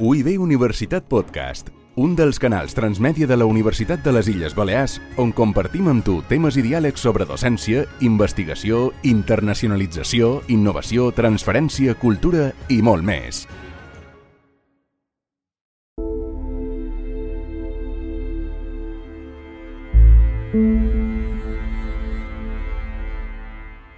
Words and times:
UIB 0.00 0.38
Universitat 0.38 1.08
Podcast, 1.10 1.72
un 1.98 2.12
dels 2.14 2.38
canals 2.38 2.70
transmèdia 2.70 3.26
de 3.26 3.34
la 3.34 3.48
Universitat 3.50 4.04
de 4.04 4.12
les 4.14 4.28
Illes 4.30 4.54
Balears 4.54 5.00
on 5.18 5.32
compartim 5.34 5.88
amb 5.90 6.04
tu 6.06 6.20
temes 6.30 6.54
i 6.54 6.62
diàlegs 6.62 7.02
sobre 7.02 7.26
docència, 7.26 7.82
investigació, 8.06 8.92
internacionalització, 9.02 10.44
innovació, 10.54 11.10
transferència, 11.10 11.98
cultura 11.98 12.52
i 12.70 12.78
molt 12.78 13.02
més. 13.02 13.42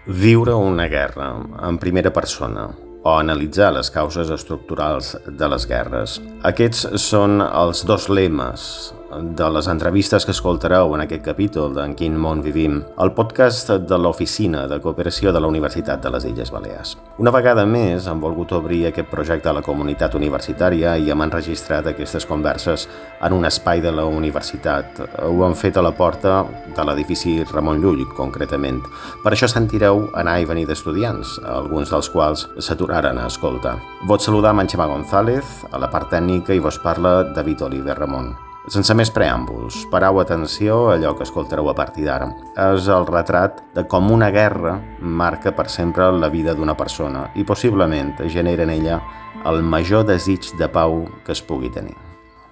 Viure 0.09 0.57
una 0.57 0.89
guerra 0.89 1.35
en 1.69 1.77
primera 1.77 2.09
persona 2.09 2.71
o 3.03 3.17
analitzar 3.17 3.73
les 3.75 3.91
causes 3.91 4.31
estructurals 4.31 5.15
de 5.27 5.49
les 5.49 5.67
guerres. 5.67 6.19
Aquests 6.45 6.87
són 7.01 7.41
els 7.41 7.85
dos 7.89 8.09
lemes 8.13 8.71
de 9.11 9.51
les 9.51 9.67
entrevistes 9.69 10.25
que 10.25 10.31
escoltareu 10.31 10.95
en 10.95 11.03
aquest 11.03 11.25
capítol 11.25 11.75
d'En 11.75 11.97
quin 11.99 12.15
món 12.19 12.43
vivim, 12.45 12.79
el 13.03 13.11
podcast 13.17 13.73
de 13.89 13.99
l'Oficina 13.99 14.67
de 14.71 14.79
Cooperació 14.81 15.33
de 15.35 15.41
la 15.43 15.49
Universitat 15.51 16.03
de 16.03 16.13
les 16.15 16.27
Illes 16.29 16.53
Balears. 16.55 16.97
Una 17.19 17.33
vegada 17.35 17.65
més 17.67 18.07
hem 18.07 18.21
volgut 18.23 18.53
obrir 18.57 18.85
aquest 18.89 19.11
projecte 19.11 19.51
a 19.51 19.55
la 19.57 19.65
comunitat 19.67 20.15
universitària 20.15 20.97
i 20.97 21.11
hem 21.11 21.25
enregistrat 21.27 21.91
aquestes 21.91 22.27
converses 22.27 22.87
en 23.21 23.35
un 23.37 23.45
espai 23.49 23.83
de 23.83 23.93
la 23.93 24.07
universitat. 24.07 25.03
Ho 25.27 25.45
hem 25.47 25.57
fet 25.59 25.77
a 25.77 25.85
la 25.85 25.95
porta 25.97 26.45
de 26.77 26.87
l'edifici 26.87 27.41
Ramon 27.51 27.83
Llull, 27.83 28.07
concretament. 28.17 28.83
Per 29.25 29.35
això 29.35 29.51
sentireu 29.51 30.07
anar 30.15 30.39
i 30.41 30.49
venir 30.49 30.69
d'estudiants, 30.71 31.39
alguns 31.45 31.91
dels 31.91 32.11
quals 32.15 32.47
s'aturaren 32.59 33.19
a 33.19 33.27
escoltar. 33.27 33.79
Vos 34.07 34.25
saludar 34.25 34.55
Manxema 34.55 34.87
González, 34.87 35.65
a 35.73 35.83
la 35.83 35.91
part 35.91 36.13
tècnica, 36.15 36.55
i 36.55 36.63
vos 36.63 36.79
parla 36.79 37.25
David 37.35 37.67
Oliver 37.67 37.99
Ramon. 37.99 38.50
Sense 38.69 38.93
més 38.93 39.09
preàmbuls, 39.09 39.87
parau 39.89 40.19
atenció 40.21 40.91
a 40.91 40.99
allò 40.99 41.15
que 41.17 41.25
escoltareu 41.25 41.71
a 41.71 41.75
partir 41.75 42.05
d'ara. 42.05 42.29
És 42.61 42.91
el 42.93 43.07
retrat 43.09 43.63
de 43.75 43.87
com 43.89 44.11
una 44.13 44.29
guerra 44.31 44.75
marca 45.01 45.55
per 45.57 45.71
sempre 45.73 46.11
la 46.13 46.29
vida 46.29 46.53
d'una 46.55 46.77
persona 46.77 47.31
i 47.41 47.45
possiblement 47.49 48.13
genera 48.29 48.67
en 48.69 48.75
ella 48.77 49.01
el 49.49 49.63
major 49.65 50.05
desig 50.05 50.53
de 50.59 50.69
pau 50.69 51.07
que 51.25 51.33
es 51.33 51.41
pugui 51.41 51.73
tenir. 51.73 51.97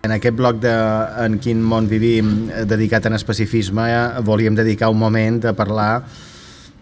En 0.02 0.14
aquest 0.14 0.36
bloc 0.38 0.62
de 0.62 0.72
En 1.24 1.36
quin 1.42 1.60
món 1.60 1.88
vivim, 1.90 2.48
dedicat 2.64 3.04
en 3.06 3.18
especificisme, 3.18 3.84
volíem 4.24 4.54
dedicar 4.56 4.88
un 4.88 4.98
moment 4.98 5.42
a 5.44 5.52
parlar 5.52 6.06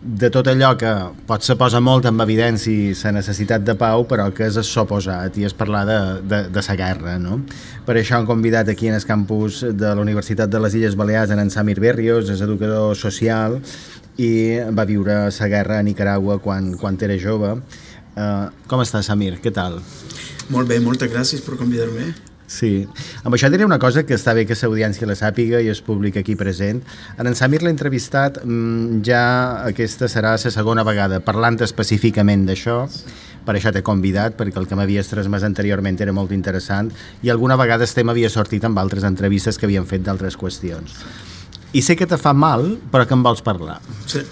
de 0.01 0.29
tot 0.31 0.47
allò 0.47 0.75
que 0.79 0.91
pot 1.27 1.43
se 1.43 1.57
posa 1.59 1.81
molt 1.81 2.07
en 2.07 2.21
evidència 2.21 2.95
la 3.03 3.15
necessitat 3.17 3.65
de 3.65 3.75
pau, 3.79 4.05
però 4.09 4.29
que 4.35 4.47
és 4.47 4.59
suposat 4.69 5.39
i 5.41 5.47
és 5.49 5.57
parlar 5.57 5.85
de, 5.89 5.99
de, 6.23 6.41
de 6.53 6.65
la 6.69 6.77
guerra. 6.77 7.17
No? 7.19 7.41
Per 7.87 7.97
això 7.97 8.21
hem 8.21 8.29
convidat 8.29 8.69
aquí 8.69 8.89
en 8.89 8.99
el 8.99 9.07
campus 9.09 9.63
de 9.65 9.95
la 9.95 10.03
Universitat 10.03 10.53
de 10.53 10.61
les 10.61 10.75
Illes 10.75 10.97
Balears 10.97 11.31
en 11.31 11.51
Samir 11.51 11.81
Berrios, 11.81 12.31
és 12.31 12.45
educador 12.45 12.97
social 12.97 13.61
i 14.17 14.61
va 14.73 14.87
viure 14.89 15.27
la 15.29 15.49
guerra 15.49 15.81
a 15.81 15.83
Nicaragua 15.85 16.39
quan, 16.39 16.75
quan 16.81 16.97
era 17.01 17.19
jove. 17.19 17.57
Uh, 18.17 18.49
com 18.69 18.81
està, 18.81 19.03
Samir? 19.03 19.37
Què 19.43 19.53
tal? 19.53 19.81
Molt 20.49 20.69
bé, 20.69 20.81
moltes 20.81 21.11
gràcies 21.13 21.43
per 21.45 21.59
convidar-me. 21.59 22.15
Sí. 22.47 22.87
Amb 23.25 23.35
això 23.35 23.51
diré 23.51 23.67
una 23.67 23.79
cosa 23.83 24.05
que 24.07 24.15
està 24.15 24.33
bé 24.35 24.47
que 24.47 24.57
l'audiència 24.61 25.07
la 25.09 25.17
sàpiga 25.19 25.61
i 25.61 25.69
es 25.73 25.81
públic 25.83 26.17
aquí 26.21 26.37
present. 26.39 26.83
En 27.19 27.27
en 27.27 27.35
Samir 27.35 27.63
l'ha 27.63 27.71
entrevistat, 27.71 28.39
mm, 28.45 29.03
ja 29.03 29.67
aquesta 29.67 30.07
serà 30.07 30.37
la 30.37 30.51
segona 30.51 30.85
vegada 30.85 31.21
parlant 31.21 31.59
específicament 31.61 32.47
d'això, 32.47 32.87
per 33.47 33.55
això 33.55 33.73
t'he 33.73 33.83
convidat, 33.83 34.37
perquè 34.37 34.59
el 34.59 34.67
que 34.67 34.77
m'havies 34.77 35.09
transmès 35.09 35.43
anteriorment 35.47 36.01
era 36.01 36.13
molt 36.13 36.33
interessant 36.33 36.91
i 37.23 37.31
alguna 37.31 37.57
vegada 37.57 37.85
el 37.85 37.95
tema 37.95 38.13
havia 38.13 38.31
sortit 38.31 38.65
amb 38.65 38.79
altres 38.79 39.05
entrevistes 39.05 39.59
que 39.59 39.67
havien 39.67 39.87
fet 39.87 40.03
d'altres 40.03 40.37
qüestions. 40.37 41.03
I 41.73 41.83
sé 41.83 41.97
que 41.97 42.07
te 42.07 42.17
fa 42.17 42.33
mal, 42.33 42.79
però 42.91 43.07
que 43.07 43.15
em 43.15 43.23
vols 43.23 43.43
parlar. 43.43 43.81
Sí. 44.07 44.23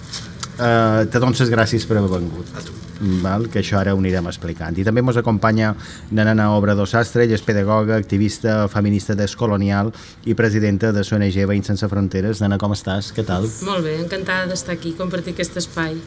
Uh, 0.55 1.05
te 1.11 1.19
dones 1.19 1.51
gràcies 1.51 1.87
per 1.87 1.99
haver 1.99 2.11
vengut. 2.21 2.51
A 2.55 2.63
tu 2.63 2.84
val? 3.23 3.49
que 3.51 3.61
això 3.61 3.79
ara 3.81 3.95
ho 3.95 3.99
anirem 4.01 4.27
explicant. 4.31 4.77
I 4.79 4.85
també 4.87 5.03
ens 5.05 5.19
acompanya 5.21 5.75
Nanana 6.11 6.51
Obrador 6.57 6.89
Sastre, 6.91 7.25
ella 7.25 7.39
és 7.39 7.45
pedagoga, 7.45 7.97
activista 7.97 8.69
feminista 8.73 9.15
descolonial 9.19 9.93
i 10.25 10.35
presidenta 10.35 10.93
de 10.93 11.05
l'ONG 11.05 11.41
Veïns 11.49 11.71
Sense 11.71 11.89
Fronteres. 11.89 12.41
Nana, 12.43 12.59
com 12.59 12.73
estàs? 12.77 13.13
Què 13.15 13.25
tal? 13.27 13.49
Molt 13.67 13.85
bé, 13.87 13.99
encantada 14.03 14.49
d'estar 14.51 14.79
aquí, 14.79 14.95
compartir 14.99 15.35
aquest 15.35 15.59
espai. 15.63 15.99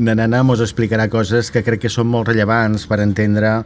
Nanana 0.00 0.42
ens 0.42 0.62
explicarà 0.64 1.08
coses 1.12 1.50
que 1.50 1.64
crec 1.66 1.86
que 1.86 1.92
són 1.92 2.08
molt 2.08 2.30
rellevants 2.30 2.86
per 2.86 3.02
entendre 3.02 3.62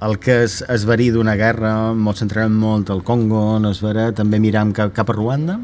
el 0.00 0.16
que 0.16 0.38
és 0.46 0.60
es 0.72 0.86
verí 0.88 1.10
d'una 1.12 1.34
guerra, 1.36 1.74
ens 1.92 2.22
centrarem 2.22 2.54
molt 2.56 2.90
al 2.92 3.02
Congo, 3.04 3.58
no 3.60 3.74
es 3.74 3.82
verà, 3.84 4.10
també 4.16 4.40
miram 4.40 4.72
cap, 4.76 4.94
cap 4.96 5.12
a 5.12 5.16
Ruanda, 5.16 5.58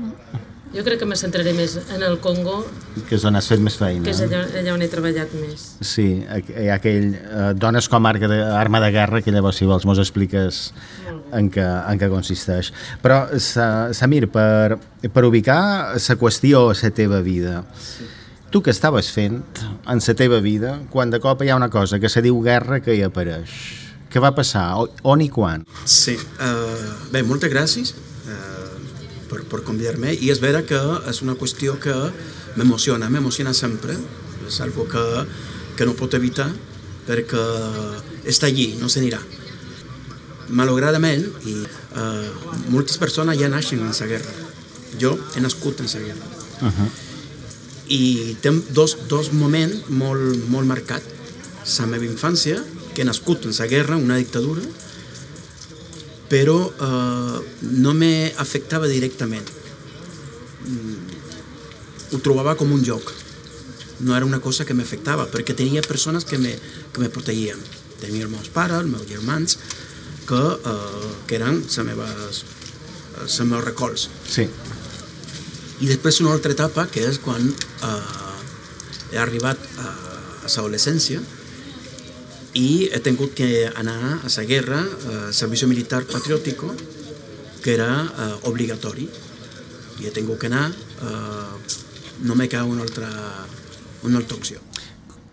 jo 0.76 0.84
crec 0.84 1.00
que 1.00 1.08
me 1.08 1.16
centraré 1.16 1.54
més 1.56 1.76
en 1.94 2.02
el 2.04 2.18
Congo. 2.20 2.58
Que 3.08 3.16
és 3.16 3.24
on 3.28 3.38
has 3.38 3.48
fet 3.48 3.62
més 3.64 3.76
feina. 3.80 4.04
Que 4.04 4.12
és 4.12 4.20
allà, 4.26 4.42
allà 4.60 4.74
on 4.74 4.84
he 4.84 4.88
treballat 4.92 5.32
més. 5.40 5.64
Sí, 5.80 6.08
hi 6.20 6.68
ha 6.68 6.76
aquell... 6.76 7.14
Eh, 7.16 7.46
dones 7.56 7.88
com 7.92 8.08
arma 8.08 8.28
de, 8.28 8.40
arma 8.44 8.82
de 8.84 8.90
guerra, 8.92 9.22
que 9.24 9.32
llavors, 9.32 9.56
si 9.56 9.68
vols, 9.68 9.86
mos 9.88 10.00
expliques 10.02 10.66
en 11.32 11.48
què, 11.52 11.64
en 11.64 12.00
què 12.00 12.10
consisteix. 12.12 12.72
Però, 13.04 13.24
Samir, 13.40 14.26
per, 14.32 14.76
per 15.08 15.24
ubicar 15.24 15.60
la 15.96 16.18
qüestió 16.20 16.66
a 16.70 16.76
la 16.76 16.92
teva 16.94 17.22
vida, 17.24 17.62
sí. 17.80 18.08
tu 18.52 18.60
què 18.60 18.74
estaves 18.74 19.08
fent 19.14 19.40
en 19.88 20.04
la 20.04 20.18
teva 20.18 20.42
vida 20.44 20.76
quan 20.92 21.10
de 21.10 21.22
cop 21.24 21.42
hi 21.42 21.50
ha 21.50 21.56
una 21.56 21.70
cosa 21.72 22.00
que 22.02 22.12
se 22.12 22.24
diu 22.24 22.42
guerra 22.44 22.82
que 22.84 22.96
hi 22.96 23.04
apareix? 23.06 23.56
Què 24.12 24.20
va 24.22 24.30
passar? 24.36 24.68
On 25.04 25.20
i 25.20 25.28
quan? 25.32 25.64
Sí, 25.84 26.14
uh, 26.16 27.08
bé, 27.12 27.24
moltes 27.26 27.52
gràcies 27.52 27.96
per, 29.30 29.42
per 29.50 29.62
convidar-me 29.66 30.14
i 30.14 30.30
és 30.32 30.40
vera 30.42 30.62
que 30.66 30.78
és 31.10 31.22
una 31.24 31.36
qüestió 31.38 31.76
que 31.82 31.94
m'emociona, 32.56 33.10
m'emociona 33.10 33.52
sempre, 33.54 33.96
és 34.46 34.60
algo 34.64 34.86
que, 34.88 35.04
que 35.76 35.86
no 35.88 35.96
pot 35.98 36.14
evitar 36.18 36.48
perquè 37.06 37.42
està 38.26 38.50
allí, 38.50 38.74
no 38.80 38.90
se 38.90 39.02
n'irà. 39.02 39.20
Malauradament, 40.56 41.26
i 41.46 41.56
uh, 41.62 42.54
moltes 42.70 42.98
persones 43.02 43.38
ja 43.38 43.50
naixen 43.50 43.82
en 43.82 43.92
la 43.94 44.08
guerra. 44.10 44.32
Jo 45.00 45.14
he 45.34 45.42
nascut 45.42 45.82
en 45.82 45.90
la 45.92 46.02
guerra. 46.06 46.30
Uh 46.60 46.70
-huh. 46.70 46.88
I 47.88 48.36
té 48.42 48.50
dos, 48.70 48.96
dos 49.08 49.32
moments 49.32 49.88
molt, 49.88 50.48
molt 50.48 50.66
marcats. 50.66 51.06
La 51.78 51.86
meva 51.86 52.04
infància, 52.04 52.62
que 52.94 53.02
he 53.02 53.04
nascut 53.04 53.44
en 53.44 53.54
la 53.58 53.66
guerra, 53.66 53.96
una 53.96 54.16
dictadura, 54.16 54.62
però 56.28 56.56
eh, 56.68 57.38
no 57.82 57.94
me 57.94 58.32
afectava 58.36 58.88
directament. 58.90 59.46
Mm, 60.66 60.96
ho 62.12 62.20
trobava 62.22 62.56
com 62.58 62.72
un 62.72 62.82
joc. 62.84 63.12
No 64.00 64.16
era 64.16 64.26
una 64.28 64.40
cosa 64.44 64.66
que 64.68 64.76
m'afectava, 64.76 65.28
perquè 65.32 65.56
tenia 65.56 65.84
persones 65.86 66.26
que 66.28 66.38
me, 66.38 66.52
que 66.92 67.00
me 67.00 67.10
protegien. 67.12 67.60
Tenia 68.00 68.26
els 68.26 68.32
meus 68.32 68.50
pares, 68.52 68.82
els 68.82 68.90
meus 68.92 69.06
germans, 69.08 69.58
que, 70.28 70.42
eh, 70.72 71.12
que 71.26 71.38
eren 71.38 71.62
les 71.62 71.78
meves, 71.86 72.42
els 73.22 73.40
meus 73.46 73.64
recolts. 73.64 74.08
Sí. 74.28 74.48
I 75.80 75.88
després 75.88 76.20
una 76.22 76.32
altra 76.32 76.54
etapa, 76.56 76.86
que 76.92 77.04
és 77.04 77.18
quan 77.22 77.42
eh, 77.46 77.96
he 79.12 79.18
arribat 79.20 79.60
a, 79.78 79.88
l'adolescència, 80.46 81.20
i 82.56 82.88
he 82.88 83.00
tingut 83.04 83.34
que 83.36 83.68
anar 83.68 84.20
a 84.24 84.30
la 84.30 84.44
guerra, 84.48 84.80
a 84.80 85.32
servicio 85.32 85.68
militar 85.68 86.04
patriòtico, 86.08 86.72
que 87.62 87.74
era 87.74 87.90
uh, 88.04 88.48
obligatori. 88.48 89.08
I 90.00 90.08
he 90.08 90.12
tingut 90.14 90.40
que 90.40 90.48
anar, 90.48 90.70
uh, 91.04 91.56
no 92.24 92.34
me 92.34 92.48
cau 92.48 92.68
una 92.70 92.82
altra, 92.86 93.10
una 94.04 94.22
altra 94.22 94.38
opció. 94.38 94.62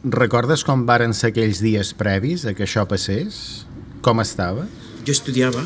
Recordes 0.04 0.66
com 0.68 0.84
varen 0.86 1.14
ser 1.16 1.32
aquells 1.32 1.62
dies 1.64 1.94
previs 1.96 2.44
a 2.46 2.52
que 2.58 2.66
això 2.68 2.84
passés? 2.90 3.64
Com 4.04 4.20
estava? 4.20 4.68
Jo 5.08 5.16
estudiava, 5.16 5.64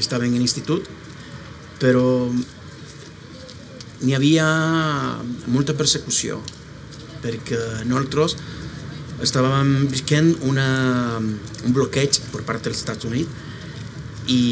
estava 0.00 0.24
en 0.24 0.38
l'institut, 0.38 0.88
però 1.82 2.30
n'hi 4.00 4.14
havia 4.16 4.46
molta 5.52 5.76
persecució, 5.76 6.40
perquè 7.20 7.84
nosaltres 7.84 8.38
estàvem 9.24 9.88
visquent 9.90 10.30
una, 10.46 10.68
un 11.18 11.74
bloqueig 11.74 12.20
per 12.32 12.44
part 12.46 12.64
dels 12.64 12.78
Estats 12.78 13.08
Units 13.08 13.46
i 14.30 14.42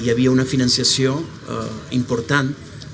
hi 0.00 0.10
havia 0.10 0.32
una 0.32 0.46
financiació 0.48 1.14
eh, 1.20 1.60
important 1.96 2.50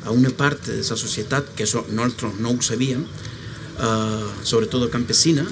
a 0.06 0.15
una 0.15 0.31
part 0.31 0.69
de 0.69 0.79
la 0.79 0.99
societat, 0.99 1.49
que 1.59 1.65
això 1.67 1.83
nosaltres 1.88 2.38
no 2.43 2.53
ho 2.55 2.62
sabíem, 2.62 3.03
eh, 3.03 4.27
sobretot 4.47 4.87
campesina 4.93 5.47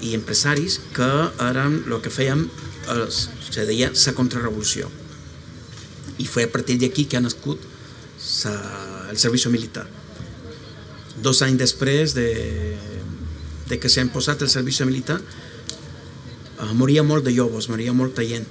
i 0.00 0.14
empresaris, 0.16 0.78
que 0.96 1.10
eren 1.48 1.82
el 1.84 2.00
que 2.04 2.12
fèiem, 2.12 2.46
eh, 2.46 3.06
se 3.10 3.66
deia 3.68 3.90
la 3.92 4.14
contrarrevolució. 4.16 4.88
I 6.18 6.24
foi 6.24 6.44
a 6.44 6.52
partir 6.52 6.78
d'aquí 6.80 7.04
que 7.04 7.18
ha 7.18 7.24
nascut 7.24 7.60
sa, 8.18 8.54
el 9.10 9.18
servici 9.20 9.52
militar. 9.52 9.86
Dos 11.20 11.42
anys 11.44 11.60
després 11.60 12.14
de, 12.16 12.28
de 13.68 13.78
que 13.82 13.90
s'ha 13.90 14.04
imposat 14.04 14.42
el 14.42 14.50
servici 14.52 14.86
militar, 14.86 15.18
uh, 15.20 16.72
moria 16.74 17.02
molt 17.02 17.26
de 17.26 17.34
joves, 17.34 17.68
moria 17.72 17.92
molta 17.92 18.24
gent. 18.26 18.46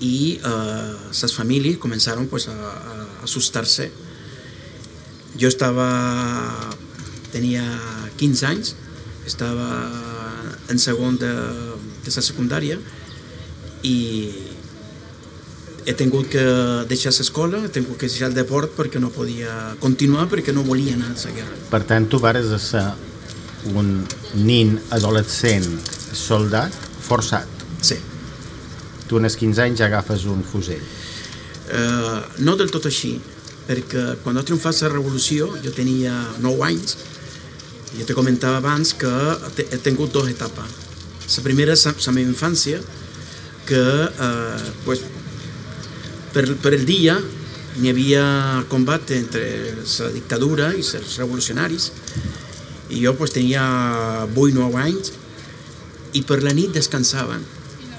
I 0.00 0.40
les 0.40 1.24
uh, 1.28 1.34
famílies 1.36 1.76
començaron 1.80 2.28
pues, 2.28 2.48
a, 2.48 2.56
a 2.56 3.00
assustar-se. 3.24 3.90
Jo 5.38 5.48
estava... 5.48 5.88
tenia 7.30 7.62
15 8.18 8.46
anys, 8.46 8.74
estava 9.26 9.66
en 10.68 10.78
segon 10.78 11.18
de, 11.18 11.30
de 12.04 12.14
la 12.14 12.22
secundària 12.26 12.78
i 13.86 13.96
he 15.86 15.94
tingut 15.96 16.28
que 16.28 16.42
deixar 16.90 17.12
l'escola, 17.16 17.62
he 17.64 17.70
tingut 17.72 17.96
que 18.00 18.10
deixar 18.10 18.28
el 18.28 18.36
deport 18.36 18.74
perquè 18.76 19.00
no 19.00 19.10
podia 19.14 19.76
continuar, 19.80 20.28
perquè 20.28 20.52
no 20.52 20.66
volia 20.66 20.96
anar 20.98 21.14
a 21.14 21.18
la 21.22 21.36
guerra. 21.38 21.60
Per 21.70 21.82
tant, 21.88 22.08
tu 22.10 22.20
vares 22.20 22.50
ser 22.66 22.84
un 23.74 23.92
nin 24.34 24.76
adolescent 24.96 25.66
soldat 26.16 26.74
forçat. 27.04 27.46
Sí. 27.82 27.98
Tu 29.08 29.18
en 29.18 29.26
els 29.26 29.36
15 29.38 29.64
anys 29.66 29.82
ja 29.82 29.88
agafes 29.90 30.26
un 30.30 30.42
fusell. 30.46 30.82
Uh, 31.70 32.20
no 32.42 32.56
del 32.58 32.70
tot 32.74 32.88
així, 32.90 33.14
perquè 33.68 34.16
quan 34.24 34.38
ha 34.38 34.44
triomfat 34.46 34.82
la 34.84 34.92
revolució, 34.94 35.52
jo 35.62 35.72
tenia 35.74 36.14
9 36.42 36.66
anys, 36.66 36.96
jo 37.98 38.06
te 38.06 38.14
comentava 38.14 38.58
abans 38.58 38.94
que 38.98 39.10
he 39.66 39.78
tingut 39.82 40.12
dues 40.14 40.32
etapes. 40.32 40.78
La 41.30 41.44
primera 41.46 41.74
és 41.76 41.86
la 41.86 42.14
meva 42.14 42.30
infància, 42.30 42.80
que 43.70 43.82
eh, 44.26 44.70
pues, 44.84 45.04
per, 46.34 46.42
per 46.62 46.72
el 46.74 46.82
dia 46.88 47.14
n'hi 47.78 47.90
havia 47.92 48.24
combat 48.70 49.12
entre 49.14 49.44
la 49.76 50.08
dictadura 50.14 50.72
i 50.74 50.82
els 50.82 51.18
revolucionaris 51.20 51.90
i 52.90 53.04
jo 53.04 53.14
pues, 53.16 53.34
tenia 53.34 53.62
8 54.26 54.54
9 54.56 54.82
anys 54.82 55.12
i 56.18 56.22
per 56.26 56.40
la 56.42 56.54
nit 56.56 56.74
descansaven 56.74 57.44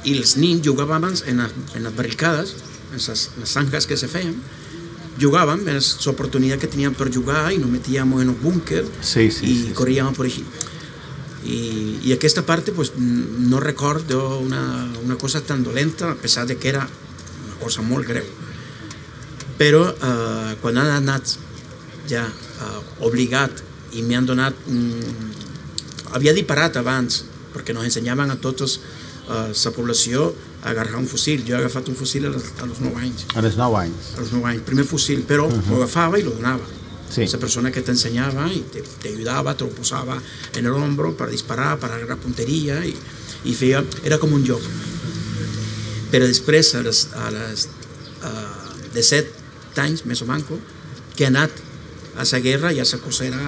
i 0.04 0.18
els 0.18 0.36
nins 0.38 0.64
jugaven 0.66 1.06
en, 1.08 1.46
en 1.46 1.86
les 1.86 1.96
barricades 1.96 2.56
en 2.92 3.00
les, 3.00 3.30
les 3.38 3.54
zanjas 3.54 3.88
que 3.88 3.98
se 3.98 4.10
feien 4.12 4.36
jugàvem, 5.22 5.64
era 5.70 5.80
l'oportunitat 6.06 6.62
que 6.62 6.70
teníem 6.72 6.96
per 6.98 7.12
jugar 7.14 7.52
i 7.54 7.60
nos 7.62 7.70
metíem 7.70 8.14
en 8.20 8.34
un 8.34 8.38
búnquer 8.42 8.84
sí, 9.02 9.30
sí, 9.32 9.46
i 9.46 9.56
sí, 9.60 9.74
corríem 9.78 10.12
per 10.18 10.28
així 10.28 10.46
i, 11.46 11.60
i 12.08 12.14
aquesta 12.14 12.44
part 12.46 12.70
pues, 12.76 12.94
no 12.98 13.60
recordo 13.60 14.40
una, 14.40 14.64
una 15.04 15.18
cosa 15.18 15.42
tan 15.42 15.64
dolenta 15.64 16.12
a 16.12 16.16
pesar 16.16 16.48
de 16.48 16.58
que 16.58 16.70
era 16.70 16.86
una 17.46 17.58
cosa 17.62 17.82
molt 17.82 18.08
greu 18.08 18.26
però 19.58 19.84
eh, 19.92 20.56
quan 20.62 20.78
han 20.82 20.90
anat 20.96 21.36
ja 22.10 22.26
eh, 22.26 23.06
obligat 23.06 23.71
i 23.94 24.04
m'han 24.06 24.28
donat 24.28 24.56
mm, 24.68 25.32
havia 26.16 26.34
disparat 26.38 26.78
abans 26.82 27.24
perquè 27.52 27.76
nos 27.76 27.88
ensenyaven 27.88 28.32
a 28.32 28.40
tots 28.42 28.78
eh, 28.78 29.52
la 29.52 29.72
població 29.76 30.32
a 30.62 30.70
agarrar 30.72 31.00
un 31.00 31.08
fusil 31.08 31.46
jo 31.48 31.56
he 31.56 31.62
agafat 31.62 31.90
un 31.90 31.98
fusil 31.98 32.28
a, 32.28 32.36
les, 32.36 32.52
a 32.62 32.68
los 32.70 32.84
9 32.84 33.02
anys 33.02 33.26
a 33.36 33.42
les 33.42 33.58
9 33.58 33.82
anys 33.82 34.14
a 34.16 34.22
los 34.22 34.32
9 34.36 34.54
anys, 34.54 34.68
primer 34.68 34.86
fusil 34.86 35.26
però 35.28 35.48
uh 35.48 35.54
-huh. 35.54 35.70
lo 35.70 35.82
agafava 35.82 36.20
i 36.20 36.24
lo 36.24 36.32
donava 36.38 36.80
Sí. 37.12 37.24
Esa 37.24 37.40
persona 37.40 37.74
que 37.74 37.82
te 37.82 37.92
enseñaba 37.92 38.48
y 38.54 38.62
te, 38.62 38.82
te, 38.82 39.10
ayudaba, 39.10 39.58
te 39.58 39.66
lo 39.66 39.70
posaba 39.72 40.18
en 40.56 40.66
el 40.66 40.72
hombro 40.72 41.18
para 41.18 41.30
disparar, 41.30 41.78
para 41.78 41.96
agarrar 41.96 42.18
puntería 42.18 42.86
y, 42.86 42.96
y 43.44 43.54
feia, 43.54 43.84
era 44.04 44.18
com 44.18 44.32
un 44.32 44.46
joc. 44.46 44.62
Però 46.12 46.28
després, 46.28 46.72
a 46.76 46.84
les, 46.84 47.02
a 47.16 47.32
les 47.32 47.68
uh, 48.24 48.92
de 48.96 49.04
set 49.04 49.28
anys, 49.80 50.06
més 50.08 50.22
o 50.24 50.28
manco, 50.28 50.60
que 51.16 51.28
anat 51.28 51.52
a 52.18 52.24
la 52.24 52.40
guerra 52.40 52.74
ja 52.74 52.84
la 52.84 53.00
cosa 53.00 53.26
era 53.26 53.40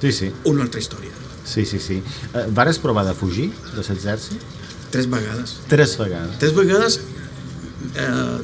sí, 0.00 0.12
sí. 0.12 0.32
una 0.44 0.62
altra 0.62 0.80
història. 0.80 1.10
Sí, 1.44 1.64
sí, 1.66 1.78
sí. 1.80 2.02
Uh, 2.34 2.50
vares 2.54 2.78
provar 2.78 3.06
de 3.06 3.14
fugir 3.14 3.50
de 3.74 3.82
l'exèrcit? 3.82 4.42
Tres 4.90 5.08
vegades. 5.10 5.56
Tres 5.68 5.96
vegades. 5.98 6.38
Tres 6.38 6.54
vegades 6.54 7.00
uh, 7.94 8.40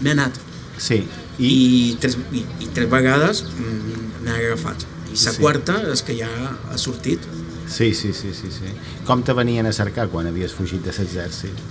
m'he 0.00 0.14
anat. 0.14 0.38
Sí. 0.78 1.02
I, 1.38 1.48
I, 1.48 1.96
tres, 2.00 2.18
i, 2.32 2.44
i 2.62 2.70
tres 2.74 2.90
vegades 2.90 3.44
mm, 3.46 4.24
m'he 4.24 4.36
agafat. 4.38 4.86
I 5.12 5.16
la 5.16 5.34
sí. 5.34 5.38
quarta 5.40 5.78
és 5.92 6.02
que 6.06 6.16
ja 6.18 6.30
ha 6.70 6.78
sortit. 6.78 7.24
Sí, 7.72 7.92
sí, 7.94 8.12
sí, 8.12 8.32
sí, 8.36 8.50
sí. 8.52 8.72
Com 9.08 9.22
te 9.24 9.34
venien 9.36 9.66
a 9.66 9.72
cercar 9.72 10.08
quan 10.12 10.26
havies 10.28 10.54
fugit 10.56 10.82
de 10.84 10.94
l'exèrcit? 10.96 11.62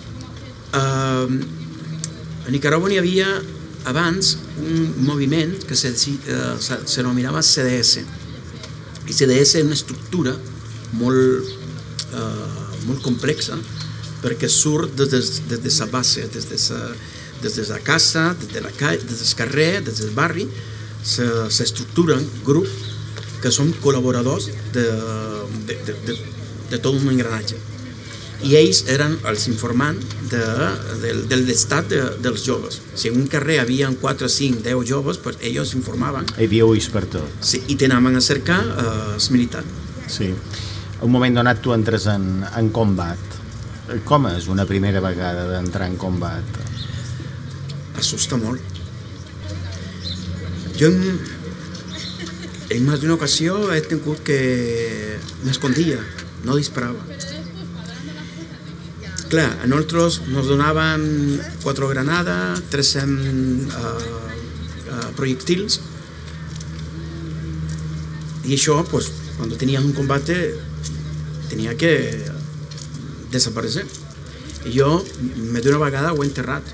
Uh, 0.71 1.27
a 2.47 2.53
Nicaragua 2.53 2.89
n'hi 2.89 2.99
havia 3.01 3.27
abans 3.85 4.37
un 4.61 5.05
moviment 5.05 5.53
que 5.67 5.75
se, 5.75 5.89
uh, 5.89 6.57
se, 6.59 6.77
CDS. 7.41 8.03
I 9.07 9.13
CDS 9.13 9.55
és 9.59 9.65
una 9.65 9.77
estructura 9.77 10.35
molt, 10.99 11.47
uh, 12.13 12.81
molt 12.85 13.01
complexa 13.01 13.57
perquè 14.21 14.47
surt 14.47 14.93
des 14.95 15.09
de, 15.09 15.57
des 15.57 15.79
de 15.79 15.85
base, 15.89 16.27
des 16.29 16.45
de 16.45 16.57
la, 16.69 16.93
des 17.41 17.55
de 17.55 17.65
la 17.69 17.79
casa, 17.79 18.35
des 18.39 18.53
de 18.53 18.61
la 18.61 18.69
des 18.69 19.17
del 19.17 19.35
carrer, 19.35 19.81
des 19.81 19.97
del 19.97 20.13
barri, 20.13 20.47
s'estructuren 21.03 22.21
grups 22.45 22.69
que 23.41 23.49
són 23.49 23.73
col·laboradors 23.81 24.51
de, 24.75 24.85
de, 25.65 25.77
de, 25.87 25.95
de, 26.05 26.17
de 26.69 26.77
tot 26.77 26.93
un 26.93 27.09
engranatge. 27.09 27.57
I 28.41 28.55
ells 28.57 28.81
eren 28.89 29.17
els 29.29 29.43
informants 29.51 30.15
de, 30.31 30.41
de, 31.03 31.11
de 31.29 31.38
l'estat 31.43 31.89
de, 31.91 31.99
dels 32.23 32.41
joves. 32.45 32.79
Si 32.97 33.11
en 33.11 33.19
un 33.21 33.27
carrer 33.29 33.59
hi 33.59 33.61
havia 33.61 33.89
4, 34.01 34.29
5, 34.33 34.63
10 34.65 34.88
joves, 34.89 35.19
pues 35.21 35.38
ells 35.45 35.75
informaven. 35.77 36.25
Hi 36.38 36.47
havia 36.49 36.65
ulls 36.65 36.89
per 36.93 37.05
tot. 37.11 37.38
Sí, 37.45 37.61
I 37.69 37.77
t'anaven 37.77 38.17
a 38.17 38.23
cercar 38.25 38.59
eh, 38.65 38.88
els 39.13 39.29
militars. 39.33 39.77
Sí. 40.09 40.31
Un 41.01 41.13
moment 41.13 41.38
donat 41.38 41.61
tu 41.61 41.73
entres 41.75 42.07
en, 42.09 42.27
en 42.57 42.71
combat. 42.73 43.38
Com 44.07 44.25
és 44.31 44.47
una 44.49 44.65
primera 44.69 45.01
vegada 45.03 45.45
d'entrar 45.51 45.89
en 45.91 45.97
combat? 46.01 46.61
Assusta 48.01 48.39
molt. 48.41 48.79
Jo 50.79 50.89
en, 50.89 51.19
en 52.73 52.88
més 52.88 53.01
d'una 53.03 53.19
ocasió 53.19 53.67
he 53.75 53.81
tingut 53.85 54.23
que 54.25 54.39
m'escondia, 55.43 55.99
no 56.47 56.57
disparava. 56.57 57.05
Clar, 59.31 59.47
a 59.63 59.67
nosaltres 59.71 60.27
nos 60.27 60.49
donaven 60.51 61.39
quatre 61.63 61.87
granades, 61.87 62.65
300 62.67 63.71
uh, 63.71 63.93
uh, 64.91 65.05
projectils 65.15 65.79
i 68.43 68.57
això, 68.57 68.75
pues, 68.91 69.07
quan 69.37 69.53
tenies 69.55 69.87
un 69.87 69.95
combate 69.95 70.35
tenia 71.47 71.77
que 71.79 71.93
desaparèixer. 73.31 73.85
I 74.67 74.75
jo, 74.75 74.91
més 75.23 75.63
d'una 75.63 75.79
vegada, 75.79 76.11
ho 76.11 76.19
he 76.19 76.27
enterrat 76.27 76.67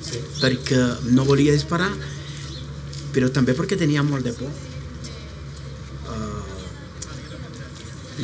sí. 0.00 0.24
perquè 0.40 0.80
no 1.12 1.28
volia 1.28 1.52
disparar 1.52 1.92
però 3.14 3.28
també 3.34 3.54
perquè 3.58 3.78
tenia 3.78 4.02
molt 4.06 4.26
de 4.26 4.32
por 4.38 4.50
uh, 6.10 6.42